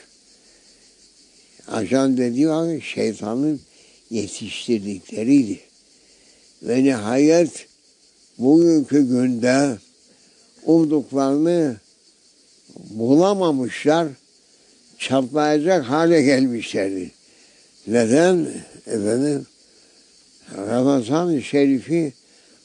Ajan 1.68 2.18
dediği 2.18 2.50
abi 2.50 2.82
şeytanın 2.82 3.62
yetiştirdikleriydi. 4.10 5.60
Ve 6.62 6.84
nihayet 6.84 7.68
bugünkü 8.38 9.08
günde 9.08 9.78
umduklarını 10.66 11.78
bulamamışlar, 12.90 14.08
çatlayacak 15.00 15.86
hale 15.86 16.22
gelmişlerdi. 16.22 17.12
Neden? 17.88 18.48
Efendim, 18.88 19.46
Ramazan-ı 20.58 21.42
Şerif'i 21.42 22.14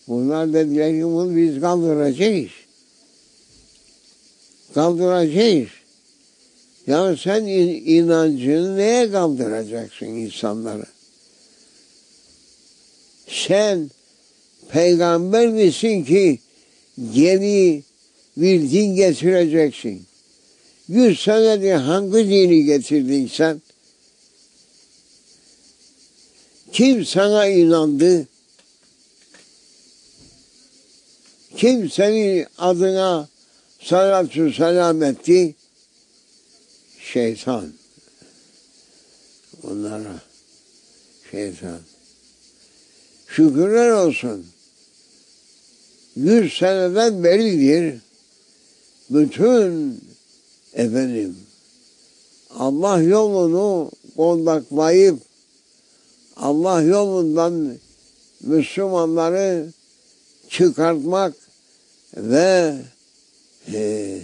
bunlar 0.09 0.53
dediler 0.53 0.91
ki 0.93 1.05
bunu 1.05 1.37
biz 1.37 1.61
kaldıracağız. 1.61 2.51
Kaldıracağız. 4.75 5.69
Ya 6.87 7.17
sen 7.17 7.45
in- 7.47 7.87
inancını 7.87 8.77
neye 8.77 9.11
kaldıracaksın 9.11 10.07
insanları? 10.07 10.87
Sen 13.27 13.91
peygamber 14.69 15.49
misin 15.49 16.05
ki 16.05 16.39
geri 17.15 17.83
bir 18.37 18.71
din 18.71 18.95
getireceksin? 18.95 20.08
Yüz 20.89 21.21
senedir 21.21 21.75
hangi 21.75 22.29
dini 22.29 22.65
getirdin 22.65 23.31
sen? 23.33 23.63
Kim 26.73 27.05
sana 27.05 27.47
inandı? 27.47 28.27
Kim 31.57 31.91
senin 31.91 32.47
adına 32.59 33.29
salatü 33.81 34.53
selam 34.53 35.03
etti? 35.03 35.55
Şeytan. 37.13 37.73
Onlara 39.63 40.21
şeytan. 41.31 41.81
Şükürler 43.27 43.91
olsun. 43.91 44.47
Yüz 46.17 46.53
seneden 46.53 47.25
beridir 47.25 48.01
bütün 49.11 50.01
efendim 50.75 51.37
Allah 52.51 53.03
yolunu 53.03 53.91
kondaklayıp 54.17 55.19
Allah 56.37 56.83
yolundan 56.83 57.79
Müslümanları 58.41 59.73
çıkartmak 60.49 61.35
ve 62.17 62.75
e, 63.73 64.21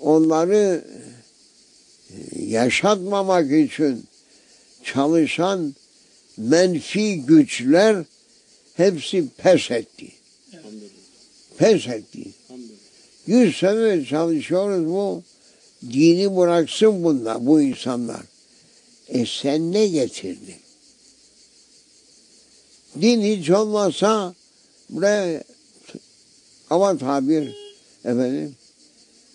onları 0.00 0.84
yaşatmamak 2.36 3.52
için 3.52 4.04
çalışan 4.84 5.74
menfi 6.36 7.22
güçler 7.22 8.04
hepsi 8.74 9.28
pes 9.36 9.70
etti. 9.70 10.08
Pes 11.58 11.88
etti. 11.88 12.24
Yüz 13.26 13.56
sene 13.56 14.04
çalışıyoruz 14.04 14.86
bu 14.86 15.22
dini 15.90 16.36
bıraksın 16.36 17.04
bunlar, 17.04 17.46
bu 17.46 17.60
insanlar. 17.60 18.22
E 19.08 19.26
sen 19.26 19.72
ne 19.72 19.86
getirdin? 19.86 20.56
Din 23.00 23.22
hiç 23.22 23.50
olmasa 23.50 24.34
buraya 24.90 25.44
ama 26.70 26.98
tabir 26.98 27.54
efendim 28.04 28.56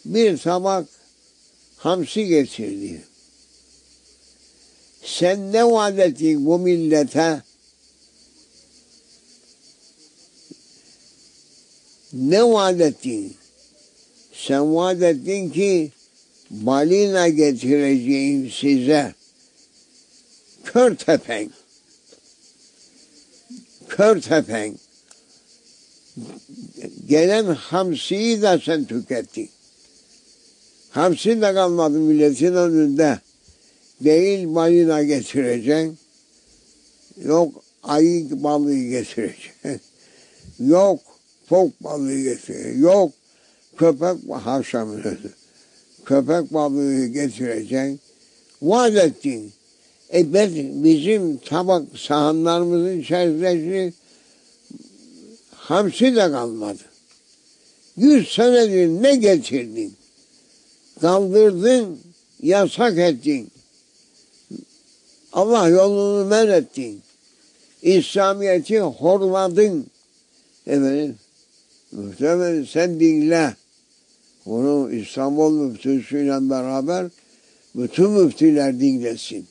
bir 0.06 0.38
tabak 0.38 0.86
hamsi 1.78 2.26
getirdi. 2.26 3.04
Sen 5.04 5.54
ne 5.54 5.66
vaat 5.66 6.00
ettin 6.00 6.46
bu 6.46 6.60
millete? 6.60 7.42
Ne 12.14 12.44
vaat 12.44 12.82
ettin? 12.82 13.36
Sen 14.34 14.76
vaat 14.76 15.02
ettin 15.02 15.50
ki 15.50 15.92
balina 16.50 17.28
getireceğim 17.28 18.52
size. 18.52 19.14
Kör 20.64 20.96
tepen. 20.96 21.50
Kör 23.90 24.22
tepen. 24.22 24.76
Gelen 27.08 27.46
hamsiyi 27.46 28.42
de 28.42 28.62
sen 28.66 28.86
tükettin. 28.86 29.50
Hamsi 30.90 31.42
de 31.42 31.54
kalmadı 31.54 32.00
milletin 32.00 32.54
önünde. 32.54 33.20
Değil 34.02 34.56
balina 34.56 35.04
getireceksin. 35.04 35.98
Yok 37.24 37.64
ayı 37.84 38.44
balığı 38.44 38.84
getireceksin. 38.84 39.82
Yok 40.60 41.00
fok 41.50 41.84
balığı 41.84 42.22
getireceksin. 42.22 42.82
Yok 42.82 43.12
köpek 43.78 44.18
haşamını 44.46 45.18
köpek 46.08 46.54
balığı 46.54 47.06
getireceksin. 47.06 48.00
Vaat 48.62 48.96
ettin. 48.96 49.52
E 50.14 50.34
ben, 50.34 50.84
bizim 50.84 51.38
tabak 51.38 51.84
sahanlarımızın 51.98 53.00
içerisinde 53.00 53.94
hamsi 55.56 56.16
de 56.16 56.32
kalmadı. 56.32 56.84
Yüz 57.98 58.28
senedir 58.28 58.88
ne 58.88 59.16
getirdin? 59.16 59.94
Kaldırdın, 61.02 62.00
yasak 62.44 62.98
ettin. 62.98 63.52
Allah 65.34 65.70
yolunu 65.70 66.26
men 66.26 66.48
ettin. 66.48 67.02
İslamiyet'i 67.82 68.80
horladın. 68.80 69.86
Efendim, 70.68 71.16
muhtemelen 71.92 72.64
sen 72.64 73.00
dinle. 73.00 73.56
Bunu 74.48 74.94
İstanbul 74.94 75.52
müftüsüyle 75.52 76.50
beraber 76.50 77.08
bütün 77.76 78.10
müftüler 78.10 78.80
dinlesin. 78.80 79.48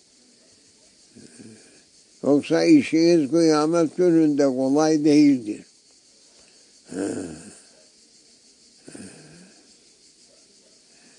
Yoksa 2.23 2.65
işiniz 2.65 3.31
kıyamet 3.31 3.97
gününde 3.97 4.45
kolay 4.45 5.05
değildir. 5.05 5.63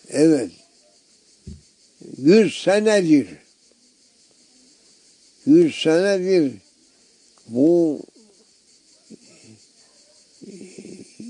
Evet. 0.10 0.52
Yüz 2.18 2.64
senedir. 2.64 3.28
Yüz 5.46 5.76
senedir 5.76 6.54
bu 7.48 8.02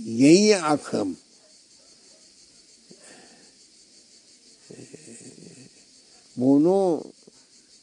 yeni 0.05 0.57
akım 0.57 1.17
bunu 6.37 7.03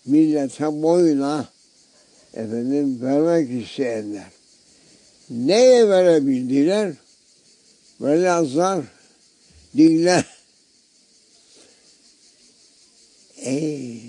millete 0.06 0.82
boyuna 0.82 1.48
efendim 2.34 3.02
vermek 3.02 3.62
isteyenler 3.62 4.30
neye 5.30 5.88
verebildiler? 5.88 6.94
Velhaslar 8.00 8.84
dinle. 9.76 10.24
Ey, 13.36 14.02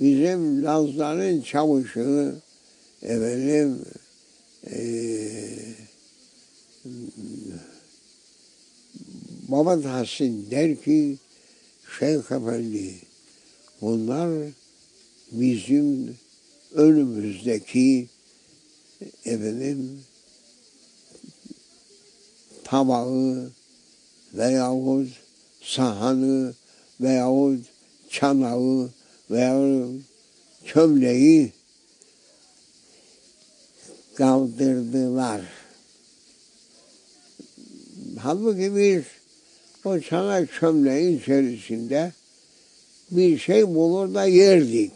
bizim 0.00 0.64
Lazların 0.64 1.42
çavuşu 1.42 2.34
efendim 3.02 3.84
eee 4.70 5.76
Baba 9.48 9.80
Tahsin 9.82 10.50
der 10.50 10.82
ki 10.82 11.16
Şeyh 11.98 12.18
Efendi 12.18 13.05
bunlar 13.80 14.50
bizim 15.32 16.16
önümüzdeki 16.72 18.08
efendim 19.24 20.00
tabağı 22.64 23.50
veyahut 24.34 25.08
sahanı 25.62 26.54
veyahut 27.00 27.60
çanağı 28.10 28.90
veyahut 29.30 30.02
çömleği 30.64 31.52
kaldırdılar. 34.14 35.40
Halbuki 38.18 38.76
biz 38.76 39.04
o 39.84 40.00
çanak 40.00 40.52
çömleğin 40.52 41.18
içerisinde 41.18 42.12
bir 43.10 43.38
şey 43.38 43.66
bulur 43.74 44.14
da 44.14 44.24
yerdik. 44.24 44.92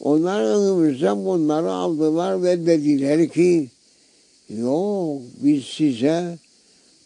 Onlar 0.00 0.40
önümüzden 0.40 1.24
bunları 1.24 1.72
aldılar 1.72 2.42
ve 2.42 2.66
dediler 2.66 3.28
ki 3.28 3.68
yok 4.48 5.22
biz 5.42 5.64
size 5.64 6.38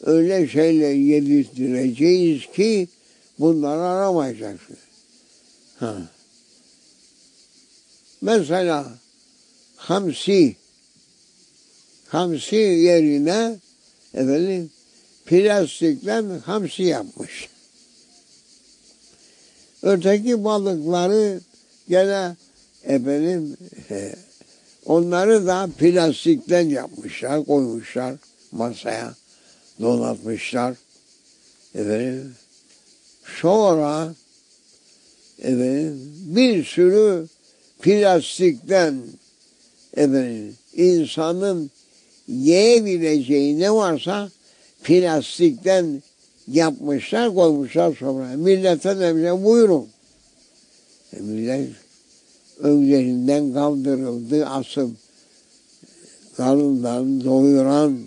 öyle 0.02 0.48
şeyler 0.48 0.92
yedirttireceğiz 0.92 2.46
ki 2.46 2.88
bunları 3.38 3.82
aramayacaksınız. 3.82 4.78
Ha. 5.76 5.96
Mesela 8.20 8.94
hamsi 9.76 10.56
hamsi 12.08 12.56
yerine 12.56 13.56
efendim 14.14 14.70
plastikten 15.26 16.38
hamsi 16.44 16.82
yapmış. 16.82 17.48
Öteki 19.84 20.44
balıkları 20.44 21.40
gene 21.88 22.36
efendim 22.84 23.56
onları 24.86 25.46
da 25.46 25.68
plastikten 25.78 26.68
yapmışlar, 26.68 27.44
koymuşlar 27.44 28.14
masaya, 28.52 29.14
donatmışlar. 29.80 30.74
Efendim, 31.74 32.34
sonra 33.40 34.14
efendim, 35.38 36.12
bir 36.26 36.64
sürü 36.64 37.26
plastikten 37.82 39.02
efendim, 39.96 40.56
insanın 40.74 41.70
yiyebileceği 42.28 43.60
ne 43.60 43.72
varsa 43.72 44.30
plastikten 44.84 46.02
yapmışlar, 46.48 47.34
koymuşlar 47.34 47.96
sonra. 47.98 48.36
Millete 48.36 49.00
demişler 49.00 49.44
buyurun. 49.44 49.88
E 51.16 51.20
millet 51.20 51.68
önlerinden 52.58 53.52
kaldırıldı, 53.52 54.46
asıp 54.46 54.90
karınlarını 56.36 57.24
doyuran, 57.24 57.98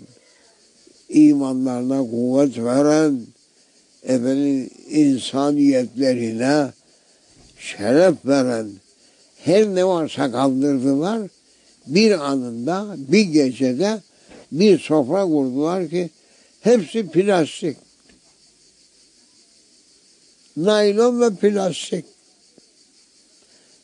imanlarına 1.08 1.98
kuvvet 1.98 2.58
veren, 2.58 3.20
efendim 4.02 4.70
insaniyetlerine 4.90 6.72
şeref 7.58 8.14
veren 8.26 8.66
her 9.36 9.66
ne 9.66 9.84
varsa 9.84 10.32
kaldırdılar. 10.32 11.30
Bir 11.86 12.30
anında, 12.30 12.96
bir 12.98 13.20
gecede 13.20 14.00
bir 14.52 14.78
sofra 14.78 15.24
kurdular 15.24 15.88
ki 15.88 16.10
hepsi 16.60 17.08
plastik. 17.08 17.87
Naylon 20.64 21.20
ve 21.20 21.34
plastik. 21.34 22.04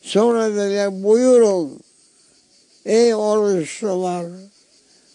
Sonra 0.01 0.55
dediler 0.55 1.03
buyurun 1.03 1.79
ey 2.85 3.15
oruçlular 3.15 4.25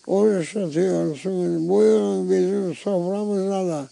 oruç 0.06 0.52
tutuyorsunuz 0.52 1.68
buyurun 1.68 2.30
bizim 2.30 2.74
soframıza 2.74 3.66
da 3.66 3.88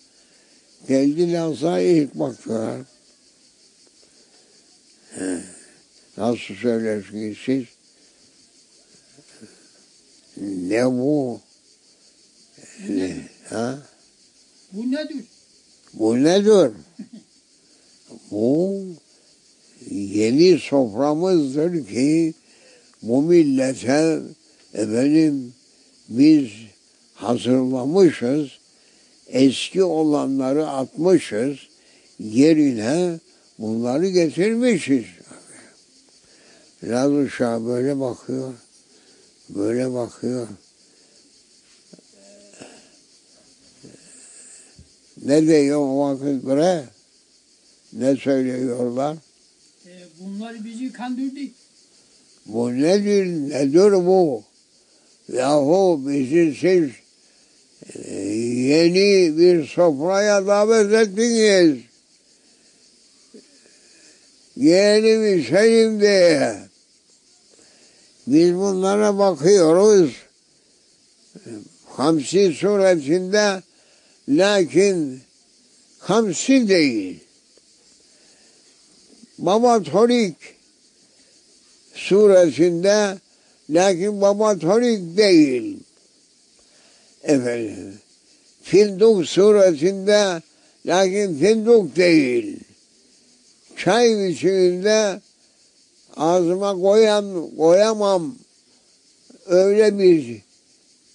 geldi 0.89 1.33
Laz'a 1.33 1.81
ilk 1.81 2.15
baktılar. 2.15 2.81
Nasıl 6.17 6.55
söylersiniz 6.55 7.39
siz? 7.45 7.65
Ne 10.37 10.87
bu? 10.87 11.41
Ne? 12.89 13.29
Ha? 13.49 13.79
Bu 14.73 14.91
nedir? 14.91 15.25
Bu 15.95 16.25
nedir? 16.25 16.73
Bu 18.31 18.85
yeni 19.91 20.59
soframızdır 20.59 21.87
ki 21.87 22.35
bu 23.03 23.23
millete 23.23 24.21
efendim 24.75 25.53
biz 26.09 26.51
hazırlamışız, 27.15 28.49
eski 29.29 29.83
olanları 29.83 30.69
atmışız, 30.69 31.59
yerine 32.19 33.19
bunları 33.59 34.09
getirmişiz. 34.09 35.05
Laz 36.85 37.13
uşağı 37.13 37.67
böyle 37.67 38.01
bakıyor, 38.01 38.53
böyle 39.49 39.95
bakıyor. 39.95 40.49
Ne 45.25 45.47
diyor 45.47 45.79
o 45.81 45.99
vakit 45.99 46.47
bre? 46.47 46.98
Ne 47.93 48.17
söylüyorlar? 48.17 49.17
E, 49.87 49.93
bunlar 50.21 50.65
bizi 50.65 50.93
kandırdı. 50.93 51.41
Bu 52.47 52.73
nedir, 52.73 53.27
nedir 53.27 53.93
bu? 53.93 54.45
Yahu 55.33 56.03
bizi 56.09 56.55
siz 56.61 56.91
e, 57.95 58.15
yeni 58.69 59.39
bir 59.39 59.67
sofraya 59.67 60.47
davet 60.47 60.93
ettiniz. 60.93 61.79
Yeni 64.57 65.23
bir 65.23 65.45
şeyim 65.45 66.01
diye. 66.01 66.57
Biz 68.27 68.55
bunlara 68.55 69.19
bakıyoruz. 69.19 70.13
Hamsi 71.87 72.53
suretinde 72.53 73.63
lakin 74.29 75.21
hamsi 75.99 76.69
değil. 76.69 77.28
Baba 79.39 79.83
torik 79.83 80.37
suresinde 81.95 83.19
lakin 83.71 84.21
baba 84.21 84.59
torik 84.59 85.17
değil. 85.17 85.79
Efendim. 87.23 87.95
Finduk 88.63 89.27
suresinde 89.27 90.43
lakin 90.87 91.39
finduk 91.39 91.97
değil. 91.97 92.61
Çay 93.77 94.19
biçiminde 94.19 95.21
ağzıma 96.17 96.81
koyan, 96.81 97.51
koyamam 97.57 98.35
öyle 99.47 99.99
bir 99.99 100.43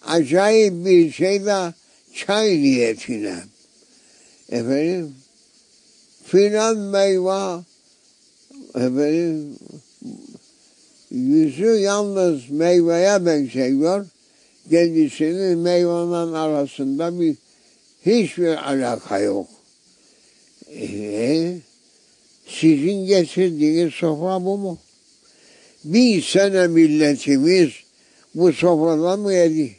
acayip 0.07 0.85
bir 0.85 1.11
şey 1.11 1.45
de 1.45 1.73
çay 2.15 2.49
niyetine. 2.49 3.35
Efendim 4.51 5.15
filan 6.25 6.77
meyve 6.77 7.63
efendim 8.75 9.55
yüzü 11.11 11.65
yalnız 11.65 12.49
meyveye 12.49 13.25
benziyor. 13.25 14.05
Kendisinin 14.69 15.57
meyvenin 15.57 16.33
arasında 16.33 17.19
bir 17.19 17.35
hiçbir 18.05 18.69
alaka 18.69 19.19
yok. 19.19 19.47
E, 20.79 21.55
sizin 22.47 23.05
getirdiğiniz 23.05 23.93
sofra 23.93 24.45
bu 24.45 24.57
mu? 24.57 24.77
Bir 25.83 26.21
sene 26.21 26.67
milletimiz 26.67 27.71
bu 28.35 28.53
sofradan 28.53 29.19
mı 29.19 29.33
yedi? 29.33 29.75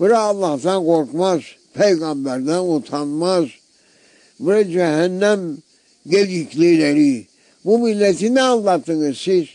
Bırak 0.00 0.18
Allah'tan 0.18 0.84
korkmaz, 0.84 1.42
peygamberden 1.74 2.58
utanmaz. 2.58 3.48
Bırak 4.40 4.70
cehennem 4.70 5.58
gediklileri. 6.06 7.26
Bu 7.64 7.78
milleti 7.78 8.34
ne 8.34 8.42
anlattınız 8.42 9.18
siz? 9.18 9.46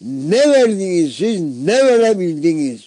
Ne 0.00 0.52
verdiniz 0.52 1.14
siz, 1.14 1.40
ne 1.40 1.86
verebildiniz? 1.86 2.80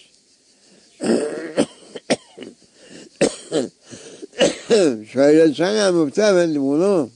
Söylesene 5.12 5.90
Müftü 5.90 6.20
Efendi 6.20 6.60
bunu. 6.60 7.10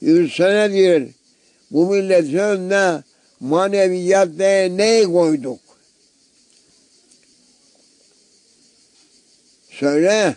Yüz 0.00 0.32
senedir 0.32 1.08
bu 1.70 1.86
milletin 1.86 2.38
önüne 2.38 3.02
maneviyat 3.40 4.28
diye 4.38 4.76
neyi 4.76 5.04
koyduk? 5.04 5.60
Söyle. 9.70 10.36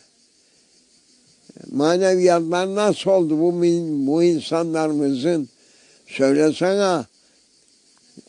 Maneviyatlar 1.72 2.76
nasıl 2.76 3.12
oldu 3.12 3.40
bu, 3.40 3.62
bu 4.08 4.24
insanlarımızın? 4.24 5.50
Söylesene. 6.08 7.06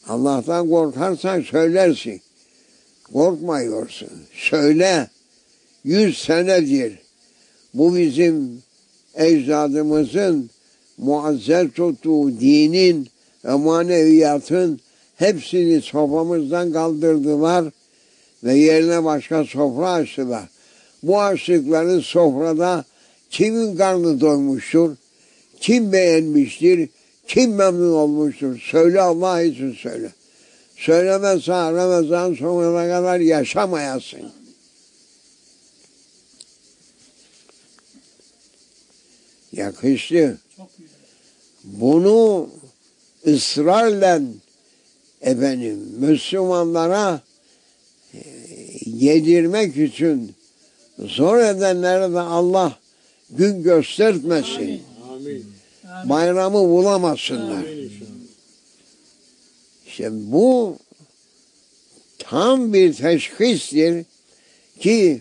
Allah'tan 0.08 0.70
korkarsan 0.70 1.40
söylersin. 1.40 2.20
Korkmuyorsun. 3.12 4.08
Söyle. 4.34 5.08
Yüz 5.84 6.18
senedir 6.18 6.98
bu 7.74 7.96
bizim 7.96 8.62
ecdadımızın 9.14 10.50
muazzez 10.98 11.72
tuttuğu 11.72 12.40
dinin 12.40 13.08
ve 13.44 13.54
maneviyatın 13.54 14.80
hepsini 15.16 15.82
soframızdan 15.82 16.72
kaldırdılar 16.72 17.64
ve 18.44 18.54
yerine 18.54 19.04
başka 19.04 19.44
sofra 19.44 19.90
açtılar. 19.90 20.44
Bu 21.02 21.20
açtıkları 21.20 22.02
sofrada 22.02 22.84
kimin 23.32 23.76
karnı 23.76 24.20
doymuştur? 24.20 24.96
Kim 25.60 25.92
beğenmiştir? 25.92 26.88
Kim 27.28 27.54
memnun 27.54 27.92
olmuştur? 27.92 28.60
Söyle 28.70 29.00
Allah 29.00 29.42
için 29.42 29.72
söyle. 29.72 30.12
Söylemezsen 30.76 31.76
Ramazan 31.76 32.34
sonuna 32.34 32.88
kadar 32.88 33.20
yaşamayasın. 33.20 34.32
Yakıştı. 39.52 40.38
Bunu 41.64 42.48
ısrarla 43.26 44.20
efendim 45.20 45.78
Müslümanlara 45.98 47.20
e, 48.14 48.20
yedirmek 48.86 49.76
için 49.76 50.34
zor 50.98 51.38
edenlere 51.38 52.12
de 52.12 52.20
Allah 52.20 52.81
gün 53.32 53.62
göstermesin. 53.62 54.82
Bayramı 56.04 56.58
bulamasınlar. 56.58 57.64
İşte 59.86 60.10
bu 60.12 60.76
tam 62.18 62.72
bir 62.72 62.94
teşhistir 62.94 64.04
ki 64.80 65.20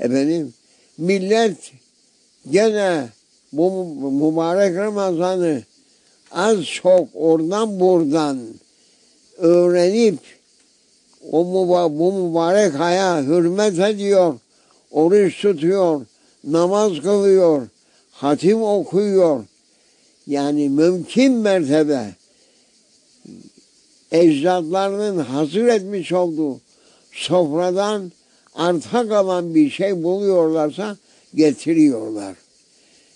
efendim 0.00 0.54
millet 0.98 1.56
gene 2.50 3.08
bu 3.52 3.84
mübarek 4.10 4.76
Ramazan'ı 4.76 5.62
az 6.32 6.64
çok 6.64 7.08
oradan 7.14 7.80
buradan 7.80 8.40
öğrenip 9.38 10.18
o 11.32 11.42
müba- 11.44 11.98
bu 11.98 12.12
mübarek 12.12 12.80
aya 12.80 13.22
hürmet 13.22 13.78
ediyor, 13.78 14.34
oruç 14.90 15.42
tutuyor, 15.42 16.06
namaz 16.52 16.92
kılıyor, 17.02 17.68
hatim 18.10 18.62
okuyor. 18.62 19.44
Yani 20.26 20.68
mümkün 20.68 21.32
mertebe 21.32 22.14
ecdadlarının 24.12 25.18
hazır 25.18 25.66
etmiş 25.66 26.12
olduğu 26.12 26.60
sofradan 27.12 28.12
arta 28.54 29.08
kalan 29.08 29.54
bir 29.54 29.70
şey 29.70 30.02
buluyorlarsa 30.02 30.96
getiriyorlar. 31.34 32.34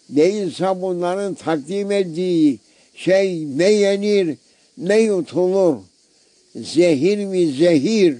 Değilse 0.08 0.82
bunların 0.82 1.34
takdim 1.34 1.92
ettiği 1.92 2.58
şey 2.94 3.46
ne 3.58 3.72
yenir 3.72 4.36
ne 4.78 5.00
yutulur. 5.00 5.76
Zehir 6.56 7.24
mi 7.24 7.52
zehir. 7.52 8.16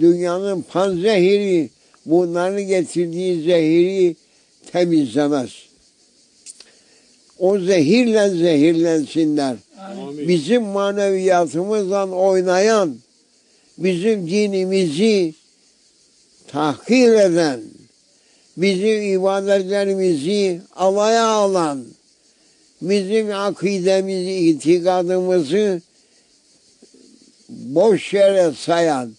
Dünyanın 0.00 0.62
panzehiri 0.62 1.70
bunların 2.06 2.66
getirdiği 2.66 3.42
zehiri 3.42 4.16
temizlemez. 4.72 5.50
O 7.38 7.58
zehirle 7.58 8.28
zehirlensinler 8.30 9.56
Amin. 9.84 10.28
Bizim 10.28 10.62
maneviyatımızla 10.62 12.06
oynayan, 12.06 12.96
bizim 13.78 14.26
dinimizi 14.26 15.34
tahkir 16.48 17.12
eden, 17.12 17.60
bizim 18.56 19.14
ibadetlerimizi 19.14 20.60
alaya 20.76 21.26
alan, 21.26 21.84
bizim 22.82 23.34
akidemizi, 23.34 24.32
itikadımızı 24.32 25.82
boş 27.48 28.14
yere 28.14 28.52
sayan 28.52 29.12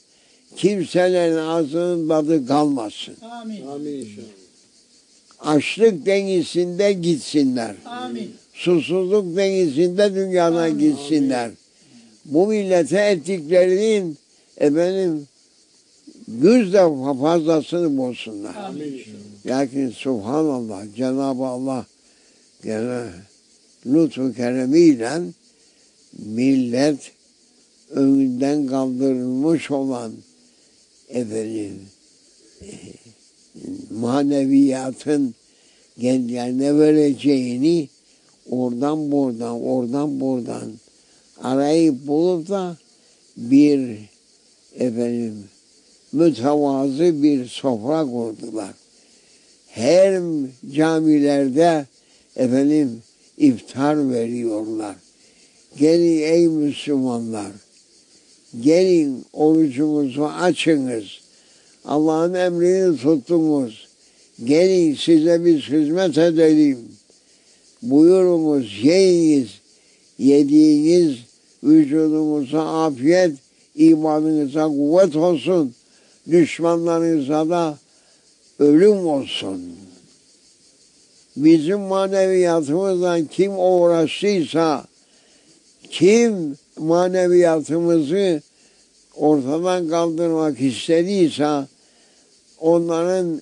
kimselerin 0.56 1.38
ağzının 1.38 2.08
tadı 2.08 2.48
kalmasın. 2.48 3.16
Amin. 3.22 3.68
Amin 3.68 3.92
inşallah. 3.92 4.28
Açlık 5.40 6.06
denizinde 6.06 6.94
gitsinler. 6.94 7.76
Amin. 7.86 8.32
susuzluk 8.54 9.38
denizinde 9.38 10.16
dünyana 10.16 10.64
Amin. 10.64 10.80
gitsinler. 10.80 11.52
Bu 12.26 12.48
millete 12.48 13.00
ettiklerinin 13.00 14.18
efendim 14.58 15.28
yüzde 16.42 16.82
fazlasını 17.22 17.98
bulsunlar. 17.98 18.56
Amin. 18.56 19.02
Lakin 19.46 19.90
subhanallah 19.90 20.84
Cenab-ı 20.96 21.46
Allah 21.46 21.86
gene 22.64 23.04
lütfu 23.86 24.34
keremiyle 24.34 25.22
millet 26.26 27.12
önünden 27.90 28.68
kaldırılmış 28.68 29.72
olan 29.72 30.12
efendim 31.10 31.82
eh, 32.62 32.94
maneviyatın 33.92 35.36
kendilerine 36.02 36.80
vereceğini 36.80 37.90
oradan 38.50 39.12
buradan 39.12 39.62
oradan 39.62 40.20
buradan 40.20 40.72
arayıp 41.42 42.08
bulup 42.08 42.50
da 42.50 42.78
bir 43.38 43.98
efendim 44.76 45.44
mütevazı 46.12 47.24
bir 47.24 47.48
sofra 47.48 48.04
kurdular. 48.04 48.74
Her 49.68 50.22
camilerde 50.72 51.86
efendim 52.36 53.02
iftar 53.38 54.12
veriyorlar. 54.12 54.96
Gelin 55.78 56.22
ey 56.22 56.48
Müslümanlar, 56.48 57.52
gelin 58.62 59.26
orucumuzu 59.34 60.24
açınız. 60.24 61.06
Allah'ın 61.86 62.34
emrini 62.34 62.98
tuttunuz. 62.98 63.88
Gelin 64.44 64.96
size 64.96 65.46
biz 65.46 65.62
hizmet 65.62 66.18
edelim. 66.18 66.80
Buyurunuz, 67.82 68.84
yiyiniz. 68.84 69.50
Yediğiniz 70.20 71.18
vücudumuza 71.64 72.84
afiyet, 72.84 73.32
imanınıza 73.76 74.68
kuvvet 74.68 75.16
olsun. 75.16 75.74
Düşmanlarınıza 76.32 77.50
da 77.50 77.78
ölüm 78.60 79.08
olsun. 79.08 79.62
Bizim 81.38 81.80
maneviyatımızdan 81.80 83.26
kim 83.26 83.60
uğraştıysa, 83.60 84.86
kim 85.90 86.58
maneviyatımızı 86.78 88.42
ortadan 89.16 89.90
kaldırmak 89.90 90.62
istediyse, 90.62 91.64
onların 92.60 93.42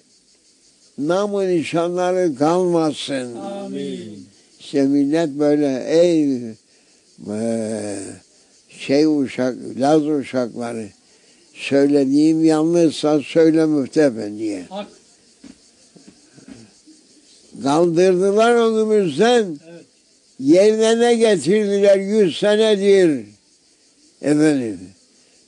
namı 0.97 1.47
nişanları 1.47 2.35
kalmasın. 2.35 3.35
Amin. 3.35 4.27
İşte 4.59 4.81
millet 4.81 5.29
böyle 5.29 5.83
ey 5.87 6.39
eee, 7.27 7.99
şey 8.69 9.05
uşak, 9.05 9.55
Laz 9.77 10.07
uşakları 10.07 10.87
söylediğim 11.53 12.45
yanlışsa 12.45 13.21
söyle 13.21 13.65
Müftü 13.65 13.99
Efendi'ye. 13.99 14.65
Hak. 14.69 14.87
Kaldırdılar 17.63 18.55
önümüzden. 18.55 19.59
Evet. 19.67 19.72
Yerine 20.39 20.99
ne 20.99 21.15
getirdiler 21.15 21.99
yüz 21.99 22.37
senedir? 22.37 23.25
Efendim, 24.21 24.79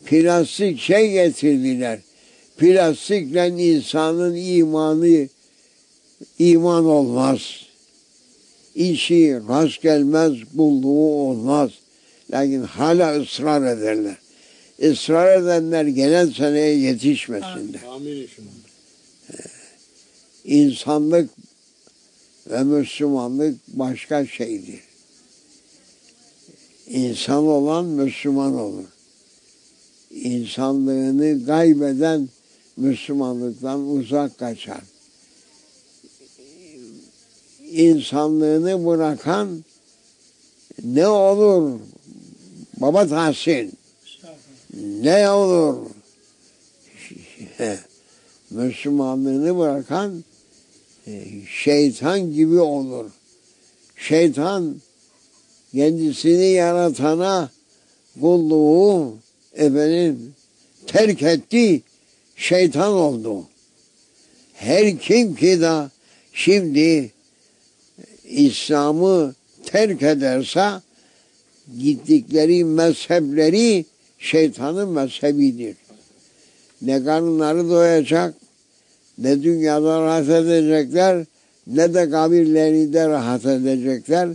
plastik 0.06 0.80
şey 0.80 1.12
getirdiler. 1.12 2.00
Plastikle 2.58 3.48
insanın 3.48 4.36
imanı 4.36 5.28
iman 6.40 6.86
olmaz. 6.86 7.42
İşi 8.76 9.40
rast 9.50 9.82
gelmez, 9.82 10.34
bulduğu 10.54 11.10
olmaz. 11.30 11.72
Lakin 12.32 12.64
hala 12.64 13.22
ısrar 13.22 13.78
ederler. 13.78 14.16
Israr 14.80 15.42
edenler 15.42 15.86
gelen 15.86 16.30
seneye 16.30 16.78
yetişmesinler. 16.78 17.82
Amin 17.90 18.12
inşallah. 18.12 18.48
İnsanlık 20.46 21.30
ve 22.48 22.64
Müslümanlık 22.64 23.60
başka 23.68 24.26
şeydir. 24.26 24.82
İnsan 26.88 27.48
olan 27.48 27.86
Müslüman 27.86 28.60
olur. 28.60 28.86
İnsanlığını 30.12 31.46
kaybeden 31.46 32.30
Müslümanlıktan 32.78 33.88
uzak 33.88 34.38
kaçar. 34.38 34.82
İnsanlığını 37.72 38.86
bırakan 38.86 39.64
ne 40.84 41.08
olur? 41.08 41.80
Baba 42.78 43.08
Tahsin 43.08 43.74
ne 44.74 45.30
olur? 45.30 45.78
Müslümanlığını 48.50 49.58
bırakan 49.58 50.24
şeytan 51.50 52.34
gibi 52.34 52.60
olur. 52.60 53.12
Şeytan 53.98 54.76
kendisini 55.72 56.46
yaratana 56.46 57.50
kulluğu 58.22 59.14
efendim 59.54 60.34
terk 60.88 61.24
etti, 61.24 61.82
şeytan 62.36 62.94
oldu. 62.94 63.44
Her 64.54 65.00
kim 65.00 65.36
ki 65.36 65.62
de 65.62 65.90
şimdi 66.34 67.12
İslam'ı 68.30 69.36
terk 69.66 70.04
ederse 70.04 70.70
gittikleri 71.80 72.64
mezhepleri 72.64 73.86
şeytanın 74.20 74.90
mezhebidir. 74.90 75.76
Ne 76.82 77.04
karınları 77.04 77.70
doyacak, 77.70 78.36
ne 79.18 79.44
dünyada 79.44 80.02
rahat 80.02 80.30
edecekler, 80.30 81.26
ne 81.68 81.94
de 81.94 82.10
kabirlerinde 82.10 83.08
rahat 83.08 83.46
edecekler, 83.46 84.30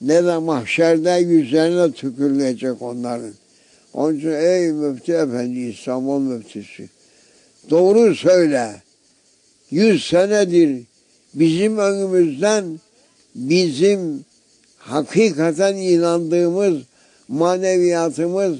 ne 0.00 0.24
de 0.24 0.38
mahşerde 0.38 1.10
yüzlerine 1.10 1.92
tükürülecek 1.92 2.82
onların. 2.82 3.32
Onun 3.94 4.18
için 4.18 4.32
ey 4.32 4.72
müftü 4.72 5.12
efendi, 5.12 5.60
İstanbul 5.60 6.20
müftüsü, 6.20 6.88
doğru 7.70 8.14
söyle. 8.14 8.82
Yüz 9.70 10.04
senedir 10.04 10.82
bizim 11.34 11.78
önümüzden 11.78 12.64
bizim 13.34 14.24
hakikaten 14.76 15.76
inandığımız 15.76 16.82
maneviyatımız, 17.28 18.58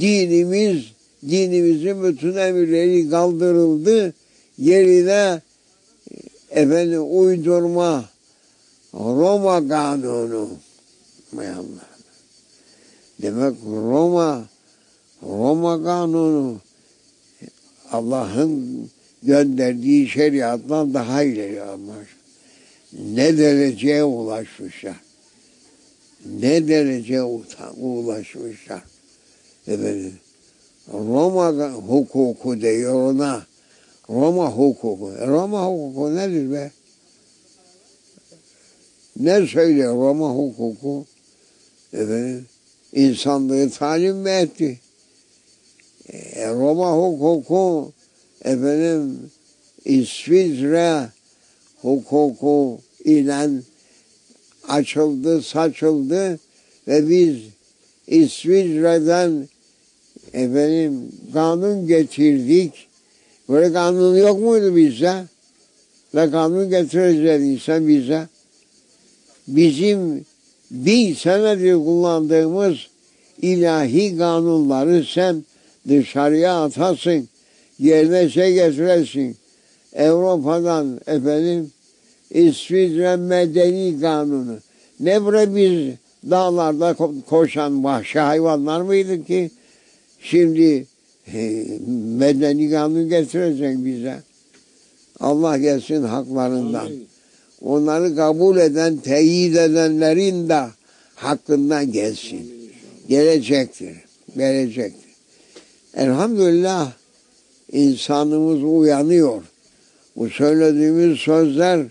dinimiz, 0.00 0.84
dinimizin 1.28 2.04
bütün 2.04 2.36
emirleri 2.36 3.10
kaldırıldı. 3.10 4.14
Yerine 4.58 5.40
efendim 6.50 7.18
uydurma 7.18 8.04
Roma 8.94 9.68
kanunu. 9.68 10.50
Allah. 11.36 11.86
Demek 13.22 13.56
Roma 13.66 14.44
Roma 15.22 15.84
kanunu 15.84 16.60
Allah'ın 17.92 18.90
gönderdiği 19.22 20.08
şeriattan 20.08 20.94
daha 20.94 21.22
ileri 21.22 21.62
almış. 21.62 22.08
Ne 22.92 23.38
dereceye 23.38 24.04
ulaşmışlar. 24.04 24.96
Ne 26.40 26.68
dereceye 26.68 27.22
ulaşmışlar. 27.22 28.82
Efendim, 29.66 30.14
Roma 30.92 31.72
hukuku 31.72 32.60
diyor 32.60 32.94
ona. 32.94 33.46
Roma 34.08 34.50
hukuku. 34.50 35.12
E, 35.18 35.26
Roma 35.26 35.66
hukuku 35.66 36.16
nedir 36.16 36.52
be? 36.52 36.70
Ne 39.20 39.46
söylüyor 39.46 39.94
Roma 39.94 40.30
hukuku? 40.30 41.06
Efendim, 41.92 42.46
insanlığı 42.92 43.70
talim 43.70 44.16
mi 44.16 44.30
etti? 44.30 44.80
E, 46.12 46.50
Roma 46.50 46.92
hukuku 46.92 47.92
efendim 48.44 49.30
İsviçre 49.84 51.08
hukuku 51.82 52.78
ile 53.04 53.48
açıldı, 54.68 55.42
saçıldı 55.42 56.38
ve 56.88 57.08
biz 57.08 57.36
İsviçre'den 58.06 59.48
efendim 60.32 61.12
kanun 61.32 61.86
getirdik. 61.86 62.85
Böyle 63.48 63.72
kanun 63.72 64.16
yok 64.16 64.40
muydu 64.40 64.76
bizde? 64.76 65.24
Ve 66.14 66.30
kanun 66.30 66.70
getireceğiz 66.70 67.62
sen 67.62 67.88
bize. 67.88 68.28
Bizim 69.48 70.24
bin 70.70 71.14
senedir 71.14 71.74
kullandığımız 71.74 72.76
ilahi 73.42 74.18
kanunları 74.18 75.04
sen 75.04 75.44
dışarıya 75.88 76.64
atasın. 76.64 77.28
Yerine 77.78 78.28
şey 78.28 78.54
getiresin. 78.54 79.36
Avrupa'dan 79.98 81.00
efendim 81.06 81.70
İsviçre 82.30 83.16
medeni 83.16 84.00
kanunu. 84.00 84.58
Ne 85.00 85.26
bre 85.26 85.54
biz 85.54 85.94
dağlarda 86.30 86.90
ko- 86.90 87.22
koşan 87.22 87.84
vahşi 87.84 88.18
hayvanlar 88.18 88.80
mıydık 88.80 89.26
ki? 89.26 89.50
Şimdi 90.20 90.86
medeni 92.18 92.70
kanun 92.70 93.08
getirecek 93.08 93.84
bize. 93.84 94.22
Allah 95.20 95.58
gelsin 95.58 96.02
haklarından. 96.02 96.86
Amin. 96.86 97.08
Onları 97.62 98.16
kabul 98.16 98.56
eden, 98.56 98.96
teyit 98.96 99.56
edenlerin 99.56 100.48
de 100.48 100.64
hakkından 101.14 101.92
gelsin. 101.92 102.36
Amin. 102.36 102.70
Gelecektir. 103.08 103.96
Gelecektir. 104.36 105.10
Elhamdülillah 105.94 106.92
insanımız 107.72 108.62
uyanıyor. 108.62 109.42
Bu 110.16 110.30
söylediğimiz 110.30 111.18
sözler 111.18 111.86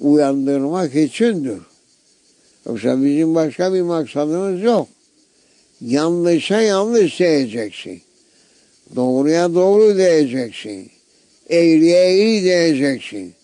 uyandırmak 0.00 0.94
içindir. 0.94 1.58
Yoksa 2.66 3.02
bizim 3.02 3.34
başka 3.34 3.74
bir 3.74 3.82
maksadımız 3.82 4.62
yok. 4.62 4.88
Yanlışa 5.80 6.60
yanlış 6.60 7.18
diyeceksin. 7.18 8.02
Doğruya 8.94 9.54
doğru 9.54 9.96
diyeceksin. 9.96 10.90
Eğriye 11.50 11.98
eğri 11.98 12.42
diyeceksin. 12.42 13.34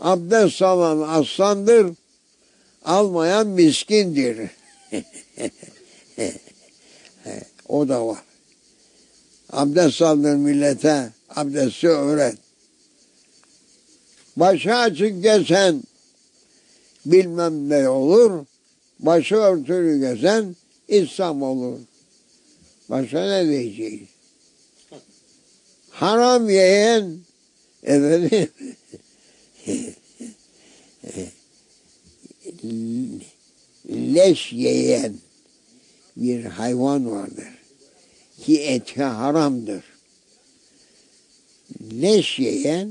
Abdest 0.00 0.62
alan 0.62 1.20
aslandır, 1.20 1.92
almayan 2.84 3.46
miskindir. 3.46 4.50
o 7.68 7.88
da 7.88 8.06
var. 8.06 8.22
Abdest 9.50 10.02
aldır 10.02 10.36
millete, 10.36 11.10
abdesti 11.30 11.88
öğret. 11.88 12.34
Başı 14.36 14.74
açık 14.74 15.22
gesen 15.22 15.82
bilmem 17.06 17.68
ne 17.68 17.88
olur, 17.88 18.44
başı 18.98 19.36
örtülü 19.36 20.00
gezen 20.00 20.56
İslam 20.88 21.42
olur. 21.42 21.78
Başka 22.88 23.26
ne 23.26 23.48
diyeceğiz? 23.48 24.15
Haram 25.96 26.50
yiyen 26.50 27.18
efendim 27.82 28.48
leş 33.88 34.52
yiyen 34.52 35.14
bir 36.16 36.44
hayvan 36.44 37.10
vardır 37.10 37.48
ki 38.44 38.62
eti 38.62 39.02
haramdır. 39.02 39.84
Leş 41.92 42.38
yiyen 42.38 42.90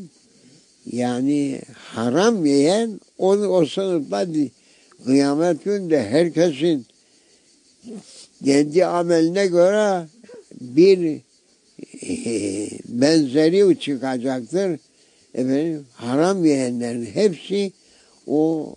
yani 0.91 1.61
haram 1.73 2.45
yiyen 2.45 2.99
o, 3.17 3.31
o 3.31 3.65
sınıfta 3.65 4.27
kıyamet 5.05 5.63
günde 5.63 6.09
herkesin 6.09 6.85
kendi 8.45 8.85
ameline 8.85 9.47
göre 9.47 10.07
bir 10.61 11.21
benzeri 12.85 13.79
çıkacaktır. 13.79 14.79
Efendim 15.33 15.85
haram 15.93 16.45
yiyenlerin 16.45 17.05
hepsi 17.05 17.71
o 18.27 18.75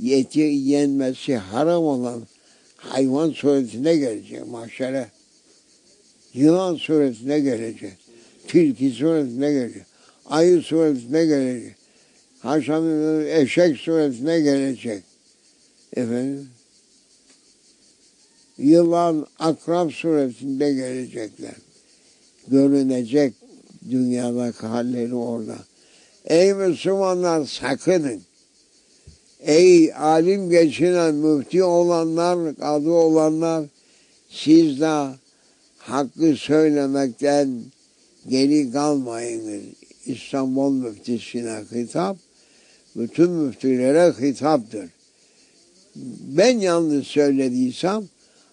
e, 0.00 0.14
eti 0.16 0.40
yenmesi 0.40 1.36
haram 1.36 1.84
olan 1.84 2.22
hayvan 2.76 3.30
suretine 3.30 3.96
gelecek 3.96 4.46
mahşere. 4.46 5.06
Yılan 6.34 6.74
suretine 6.74 7.40
gelecek. 7.40 7.92
Tilki 8.48 8.90
suretine 8.90 9.52
gelecek. 9.52 9.82
Ayı 10.26 10.62
suretine 10.62 11.26
gelecek. 11.26 11.74
Haşam 12.38 12.84
eşek 13.26 13.76
suretine 13.76 14.40
gelecek. 14.40 15.02
Efendim 15.96 16.48
yılan, 18.58 19.26
akrap 19.38 19.92
suretinde 19.92 20.72
gelecekler. 20.72 21.54
Görünecek 22.48 23.34
dünyadaki 23.90 24.66
halleri 24.66 25.14
orada. 25.14 25.56
Ey 26.24 26.54
Müslümanlar 26.54 27.46
sakının. 27.46 28.22
Ey 29.40 29.94
alim 29.94 30.50
geçinen, 30.50 31.14
müfti 31.14 31.64
olanlar, 31.64 32.56
kadı 32.56 32.90
olanlar, 32.90 33.64
siz 34.30 34.80
de 34.80 35.08
hakkı 35.78 36.36
söylemekten 36.36 37.62
geri 38.28 38.72
kalmayınız. 38.72 39.62
İstanbul 40.06 40.72
müftisine 40.72 41.62
hitap, 41.72 42.16
bütün 42.96 43.30
müftülere 43.30 44.12
hitaptır. 44.20 44.90
Ben 46.36 46.58
yanlış 46.58 47.06
söylediysem 47.08 48.08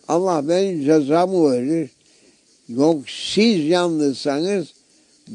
Allah 0.09 0.47
benim 0.47 0.85
cezamı 0.85 1.51
verir. 1.51 1.89
Yok 2.69 3.09
siz 3.09 3.65
yanlışsanız 3.65 4.67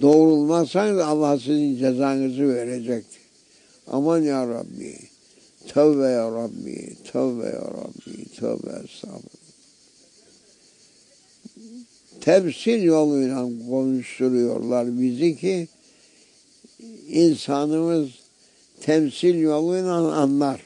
doğrulmazsanız 0.00 0.98
Allah 0.98 1.38
sizin 1.38 1.76
cezanızı 1.76 2.48
verecektir. 2.48 3.20
Aman 3.86 4.22
ya 4.22 4.48
Rabbi. 4.48 4.96
Tövbe 5.68 6.06
ya 6.06 6.30
Rabbi. 6.30 6.96
Tövbe 7.12 7.46
ya 7.46 7.60
Rabbi. 7.60 8.24
Tövbe 8.36 8.84
estağfurullah. 8.84 9.44
Tefsir 12.20 12.82
yoluyla 12.82 13.48
konuşturuyorlar 13.70 15.00
bizi 15.00 15.36
ki 15.36 15.68
insanımız 17.08 18.08
temsil 18.80 19.34
yoluyla 19.34 19.94
anlar. 19.94 20.60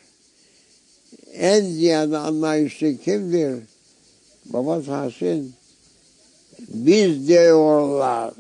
En 1.33 1.65
ziyade 1.65 2.17
anlayışlı 2.17 2.97
kimdir? 2.97 3.63
Baba 4.49 4.83
Tahsin 4.83 5.53
biz 6.69 7.29
diyorlar. 7.29 8.35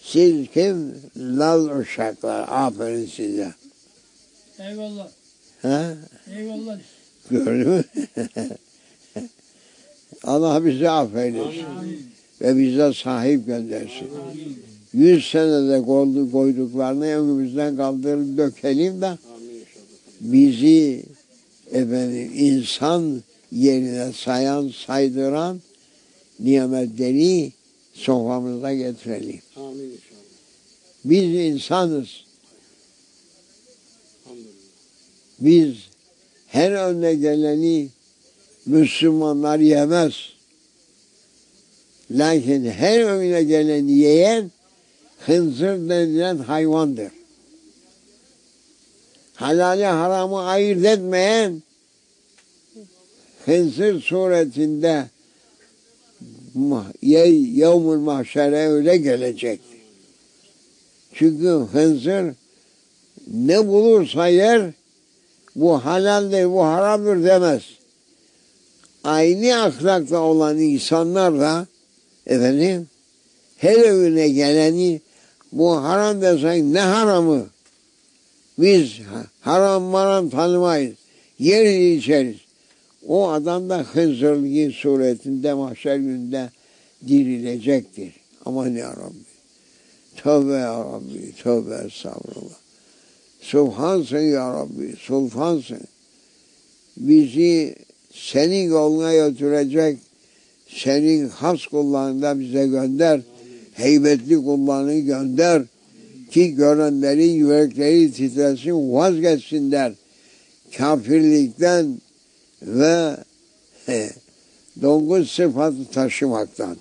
Siz 0.00 0.46
kim? 0.54 0.94
Laz 1.16 1.66
uşaklar. 1.66 2.46
Aferin 2.48 3.06
size. 3.06 3.54
Eyvallah. 4.58 5.08
Ha? 5.62 5.94
Eyvallah. 6.36 6.78
Gördün 7.30 7.68
mü? 7.68 7.84
Allah 10.24 10.64
bizi 10.64 10.90
affeylesin. 10.90 11.64
Amin. 11.64 12.06
Ve 12.40 12.56
bize 12.56 12.92
sahip 12.92 13.46
göndersin. 13.46 14.08
Yüz 14.92 15.30
senede 15.30 15.82
koydu, 15.82 16.32
koyduklarını 16.32 17.04
önümüzden 17.04 17.76
kaldırıp 17.76 18.38
dökelim 18.38 19.00
de 19.00 19.06
Amin 19.06 19.18
bizi 20.20 21.02
efendim 21.72 22.30
insan 22.34 23.22
yerine 23.52 24.12
sayan, 24.12 24.72
saydıran 24.86 25.60
nimetleri 26.40 27.52
soframıza 27.94 28.74
getirelim. 28.74 29.40
Amin 29.56 29.84
inşallah. 29.84 30.18
Biz 31.04 31.34
insanız. 31.34 32.08
Biz 35.40 35.76
her 36.46 36.72
önüne 36.72 37.14
geleni 37.14 37.88
Müslümanlar 38.66 39.58
yemez. 39.58 40.14
Lakin 42.10 42.64
her 42.64 43.00
önüne 43.00 43.42
geleni 43.42 43.92
yiyen 43.92 44.50
hınzır 45.26 45.88
denilen 45.88 46.38
hayvandır. 46.38 47.12
Halali 49.34 49.84
haramı 49.84 50.42
ayırt 50.42 50.84
etmeyen 50.84 51.62
hınzır 53.48 54.00
suretinde 54.00 55.04
yevmül 57.02 57.98
mahşere 57.98 58.68
öyle 58.68 58.96
gelecek. 58.96 59.60
Çünkü 61.14 61.48
hınzır 61.72 62.34
ne 63.26 63.66
bulursa 63.66 64.28
yer 64.28 64.70
bu 65.56 65.84
halaldir, 65.84 66.50
bu 66.50 66.64
haramdır 66.64 67.24
demez. 67.24 67.62
Aynı 69.04 69.62
ahlakta 69.62 70.20
olan 70.20 70.58
insanlar 70.58 71.40
da 71.40 71.66
efendim 72.26 72.88
her 73.56 73.76
evine 73.76 74.28
geleni 74.28 75.00
bu 75.52 75.76
haram 75.76 76.22
desen 76.22 76.72
ne 76.72 76.80
haramı? 76.80 77.46
Biz 78.58 78.92
haram 79.40 79.82
maram 79.82 80.30
tanımayız. 80.30 80.94
Yeriz 81.38 81.98
içeriz. 81.98 82.47
O 83.08 83.28
adam 83.28 83.68
da 83.68 83.78
hınzırlığı 83.78 84.72
suretinde 84.72 85.54
mahşer 85.54 85.96
günde 85.96 86.50
dirilecektir. 87.08 88.12
Aman 88.44 88.68
ya 88.68 88.90
Rabbi. 88.90 89.28
Tövbe 90.16 90.52
ya 90.52 90.78
Rabbi. 90.80 91.32
Tövbe 91.42 91.86
estağfurullah. 91.86 92.58
Subhansın 93.40 94.18
ya 94.18 94.54
Rabbi. 94.54 94.94
Sultansın. 94.98 95.80
Bizi 96.96 97.74
senin 98.12 98.70
yoluna 98.70 99.14
götürecek 99.14 99.98
senin 100.68 101.28
has 101.28 101.66
kullarında 101.66 102.40
bize 102.40 102.66
gönder. 102.66 103.20
Heybetli 103.72 104.36
kullarını 104.36 104.98
gönder. 104.98 105.62
Ki 106.30 106.54
görenlerin 106.54 107.32
yürekleri 107.32 108.12
titresin, 108.12 108.92
vazgeçsinler. 108.92 109.92
Kafirlikten 110.76 111.98
ve 112.62 113.16
he, 113.86 114.10
dongun 114.82 115.22
sıfatı 115.22 115.84
taşımaktan. 115.84 116.76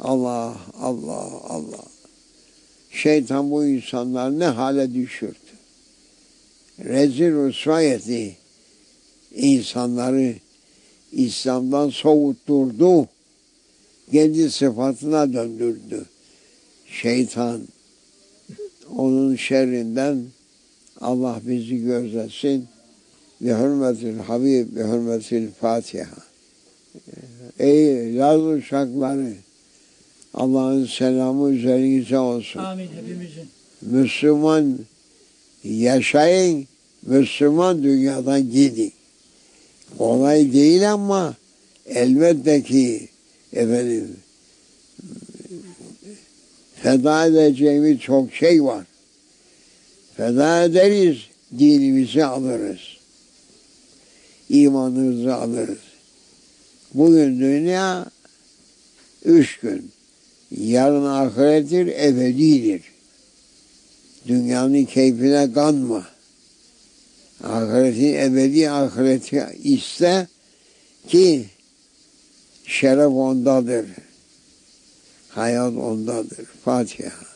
Allah, 0.00 0.56
Allah, 0.80 1.30
Allah. 1.48 1.84
Şeytan 2.90 3.50
bu 3.50 3.64
insanlar 3.64 4.38
ne 4.38 4.44
hale 4.44 4.94
düşürdü. 4.94 5.36
Rezil 6.78 7.32
rüsva 7.32 7.82
etti. 7.82 8.36
insanları 9.34 10.34
İslam'dan 11.12 11.90
soğutturdu. 11.90 13.08
Kendi 14.12 14.50
sıfatına 14.50 15.32
döndürdü. 15.32 16.04
Şeytan 16.86 17.62
onun 18.96 19.36
şerrinden 19.36 20.24
Allah 21.00 21.40
bizi 21.46 21.82
gözlesin. 21.84 22.68
Bi 23.42 23.48
hürmetil 23.48 24.18
Habib, 24.18 24.76
bi 24.76 24.80
hürmetil 24.80 25.48
Fatiha. 25.60 26.16
Ey 27.58 28.18
Laz 28.18 28.40
uşakları, 28.42 29.32
Allah'ın 30.34 30.86
selamı 30.86 31.50
üzerinize 31.50 32.18
olsun. 32.18 32.60
Amin 32.60 32.88
hepimizin. 32.88 33.48
Müslüman 33.82 34.78
yaşayın, 35.64 36.66
Müslüman 37.06 37.82
dünyadan 37.82 38.50
gidin. 38.50 38.92
Kolay 39.98 40.52
değil 40.52 40.92
ama 40.92 41.34
elbette 41.86 42.62
ki 42.62 43.08
efendim 43.52 44.16
feda 46.82 47.26
edeceğimiz 47.26 48.00
çok 48.00 48.32
şey 48.32 48.64
var. 48.64 48.84
Feda 50.16 50.64
ederiz, 50.64 51.18
dinimizi 51.58 52.24
alırız. 52.24 53.01
İmanımızı 54.52 55.34
alırız. 55.34 55.78
Bugün 56.94 57.40
dünya 57.40 58.06
üç 59.24 59.60
gün. 59.60 59.90
Yarın 60.50 61.04
ahirettir, 61.04 61.86
ebedidir. 61.86 62.82
Dünyanın 64.28 64.84
keyfine 64.84 65.52
kanma. 65.52 66.06
Ahiretin 67.44 68.14
ebedi 68.14 68.70
ahireti 68.70 69.46
iste 69.62 70.26
ki 71.08 71.44
şeref 72.66 73.12
ondadır. 73.12 73.86
Hayat 75.28 75.74
ondadır. 75.76 76.46
Fatiha. 76.64 77.31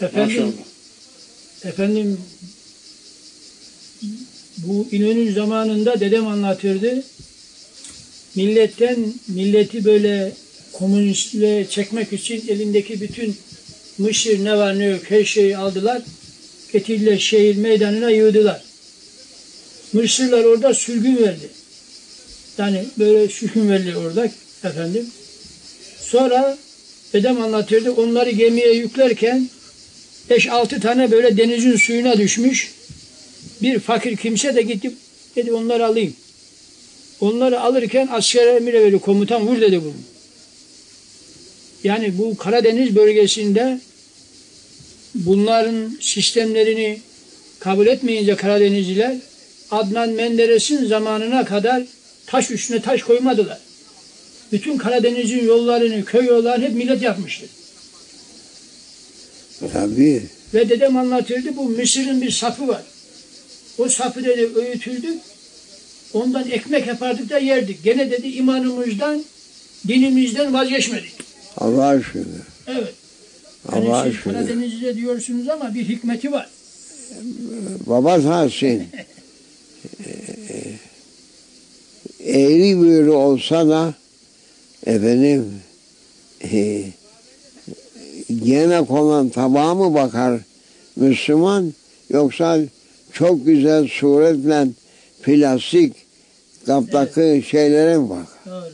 Efendim, 0.00 0.36
Maşallah. 0.36 0.52
efendim 1.64 2.20
bu 4.58 4.88
İnönü 4.92 5.32
zamanında 5.32 6.00
dedem 6.00 6.26
anlatırdı. 6.26 7.02
Milletten, 8.34 9.14
milleti 9.28 9.84
böyle 9.84 10.32
komünistliğe 10.72 11.68
çekmek 11.68 12.12
için 12.12 12.44
elindeki 12.48 13.00
bütün 13.00 13.36
Mısır 13.98 14.44
ne 14.44 14.56
var 14.56 14.78
ne 14.78 14.84
yok 14.84 15.00
her 15.08 15.24
şeyi 15.24 15.56
aldılar. 15.56 16.02
Getirdiler 16.72 17.18
şehir 17.18 17.56
meydanına 17.56 18.10
yığdılar. 18.10 18.62
Mısırlar 19.92 20.44
orada 20.44 20.74
sürgün 20.74 21.16
verdi. 21.16 21.48
Yani 22.58 22.84
böyle 22.98 23.28
sürgün 23.28 23.68
verdi 23.68 23.96
orada 23.96 24.30
efendim. 24.64 25.06
Sonra 26.00 26.58
dedem 27.12 27.42
anlatırdı 27.42 27.92
onları 27.92 28.30
gemiye 28.30 28.72
yüklerken 28.72 29.48
5-6 30.30 30.80
tane 30.80 31.10
böyle 31.10 31.36
denizin 31.36 31.76
suyuna 31.76 32.18
düşmüş. 32.18 32.74
Bir 33.62 33.78
fakir 33.78 34.16
kimse 34.16 34.54
de 34.54 34.62
gitti 34.62 34.92
dedi 35.36 35.52
onları 35.52 35.86
alayım. 35.86 36.14
Onları 37.20 37.60
alırken 37.60 38.08
asker 38.12 38.46
emire 38.46 38.82
veriyor. 38.82 39.00
Komutan 39.00 39.46
vur 39.46 39.60
dedi 39.60 39.82
bunu. 39.82 39.94
Yani 41.84 42.18
bu 42.18 42.36
Karadeniz 42.36 42.96
bölgesinde 42.96 43.80
bunların 45.14 45.98
sistemlerini 46.00 47.00
kabul 47.60 47.86
etmeyince 47.86 48.36
Karadenizliler 48.36 49.16
Adnan 49.70 50.08
Menderes'in 50.08 50.86
zamanına 50.86 51.44
kadar 51.44 51.82
taş 52.26 52.50
üstüne 52.50 52.82
taş 52.82 53.02
koymadılar. 53.02 53.58
Bütün 54.52 54.76
Karadeniz'in 54.76 55.46
yollarını, 55.46 56.04
köy 56.04 56.26
yollarını 56.26 56.64
hep 56.64 56.74
millet 56.74 57.02
yapmıştı. 57.02 57.46
Tabii. 59.72 60.22
Ve 60.54 60.68
dedem 60.68 60.96
anlatırdı 60.96 61.56
bu 61.56 61.64
Mısır'ın 61.64 62.22
bir 62.22 62.30
sapı 62.30 62.68
var. 62.68 62.82
O 63.78 63.88
sapı 63.88 64.24
dedi 64.24 64.50
öğütüldü. 64.56 65.08
Ondan 66.12 66.50
ekmek 66.50 66.86
yapardık 66.86 67.30
da 67.30 67.38
yerdik. 67.38 67.84
Gene 67.84 68.10
dedi 68.10 68.28
imanımızdan, 68.28 69.24
dinimizden 69.88 70.54
vazgeçmedik. 70.54 71.14
Allah'a 71.56 72.02
şükür. 72.02 72.26
Evet. 72.66 72.94
Yani 73.72 73.88
Allah'a 73.88 74.04
siz 74.04 74.14
şükür. 74.14 74.32
Karadeniz'de 74.32 74.96
diyorsunuz 74.96 75.48
ama 75.48 75.74
bir 75.74 75.88
hikmeti 75.88 76.32
var. 76.32 76.50
Baba 77.86 78.22
Tahsin 78.22 78.88
eğri 82.24 82.80
büğrü 82.80 83.10
olsa 83.10 83.68
da 83.68 83.94
efendim 84.86 85.44
e, 86.52 86.84
yemek 88.28 88.90
olan 88.90 89.28
tabağa 89.28 89.74
mı 89.74 89.94
bakar 89.94 90.40
Müslüman 90.96 91.72
yoksa 92.10 92.58
çok 93.12 93.46
güzel 93.46 93.88
suretle 93.88 94.68
plastik 95.22 95.92
kaptaki 96.66 97.44
şeylere 97.48 97.98
mi 97.98 98.10
bakar? 98.10 98.26
Doğru. 98.46 98.72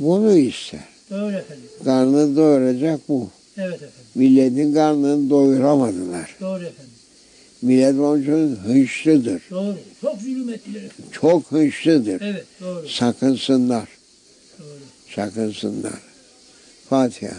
Bunu 0.00 0.36
ister. 0.36 0.80
Doğru 1.10 1.32
efendim. 1.36 1.64
Karnını 1.84 2.36
doyuracak 2.36 3.00
bu. 3.08 3.28
Evet 3.56 3.74
efendim. 3.74 3.94
Milletin 4.14 4.74
karnını 4.74 5.30
doyuramadılar. 5.30 6.36
Doğru 6.40 6.64
efendim. 6.64 6.92
Millet 7.62 7.98
onun 7.98 8.22
için 8.22 8.56
hınçlıdır. 8.56 9.42
Doğru. 9.50 9.76
Çok 10.00 10.20
zulüm 10.20 10.48
ettiler. 10.48 10.82
Çok 11.12 11.52
hınçlıdır. 11.52 12.20
Evet. 12.20 12.44
Doğru. 12.60 12.88
Sakınsınlar. 12.88 13.88
Doğru. 14.58 14.78
Sakınsınlar. 15.14 16.00
Fatiha. 16.88 17.36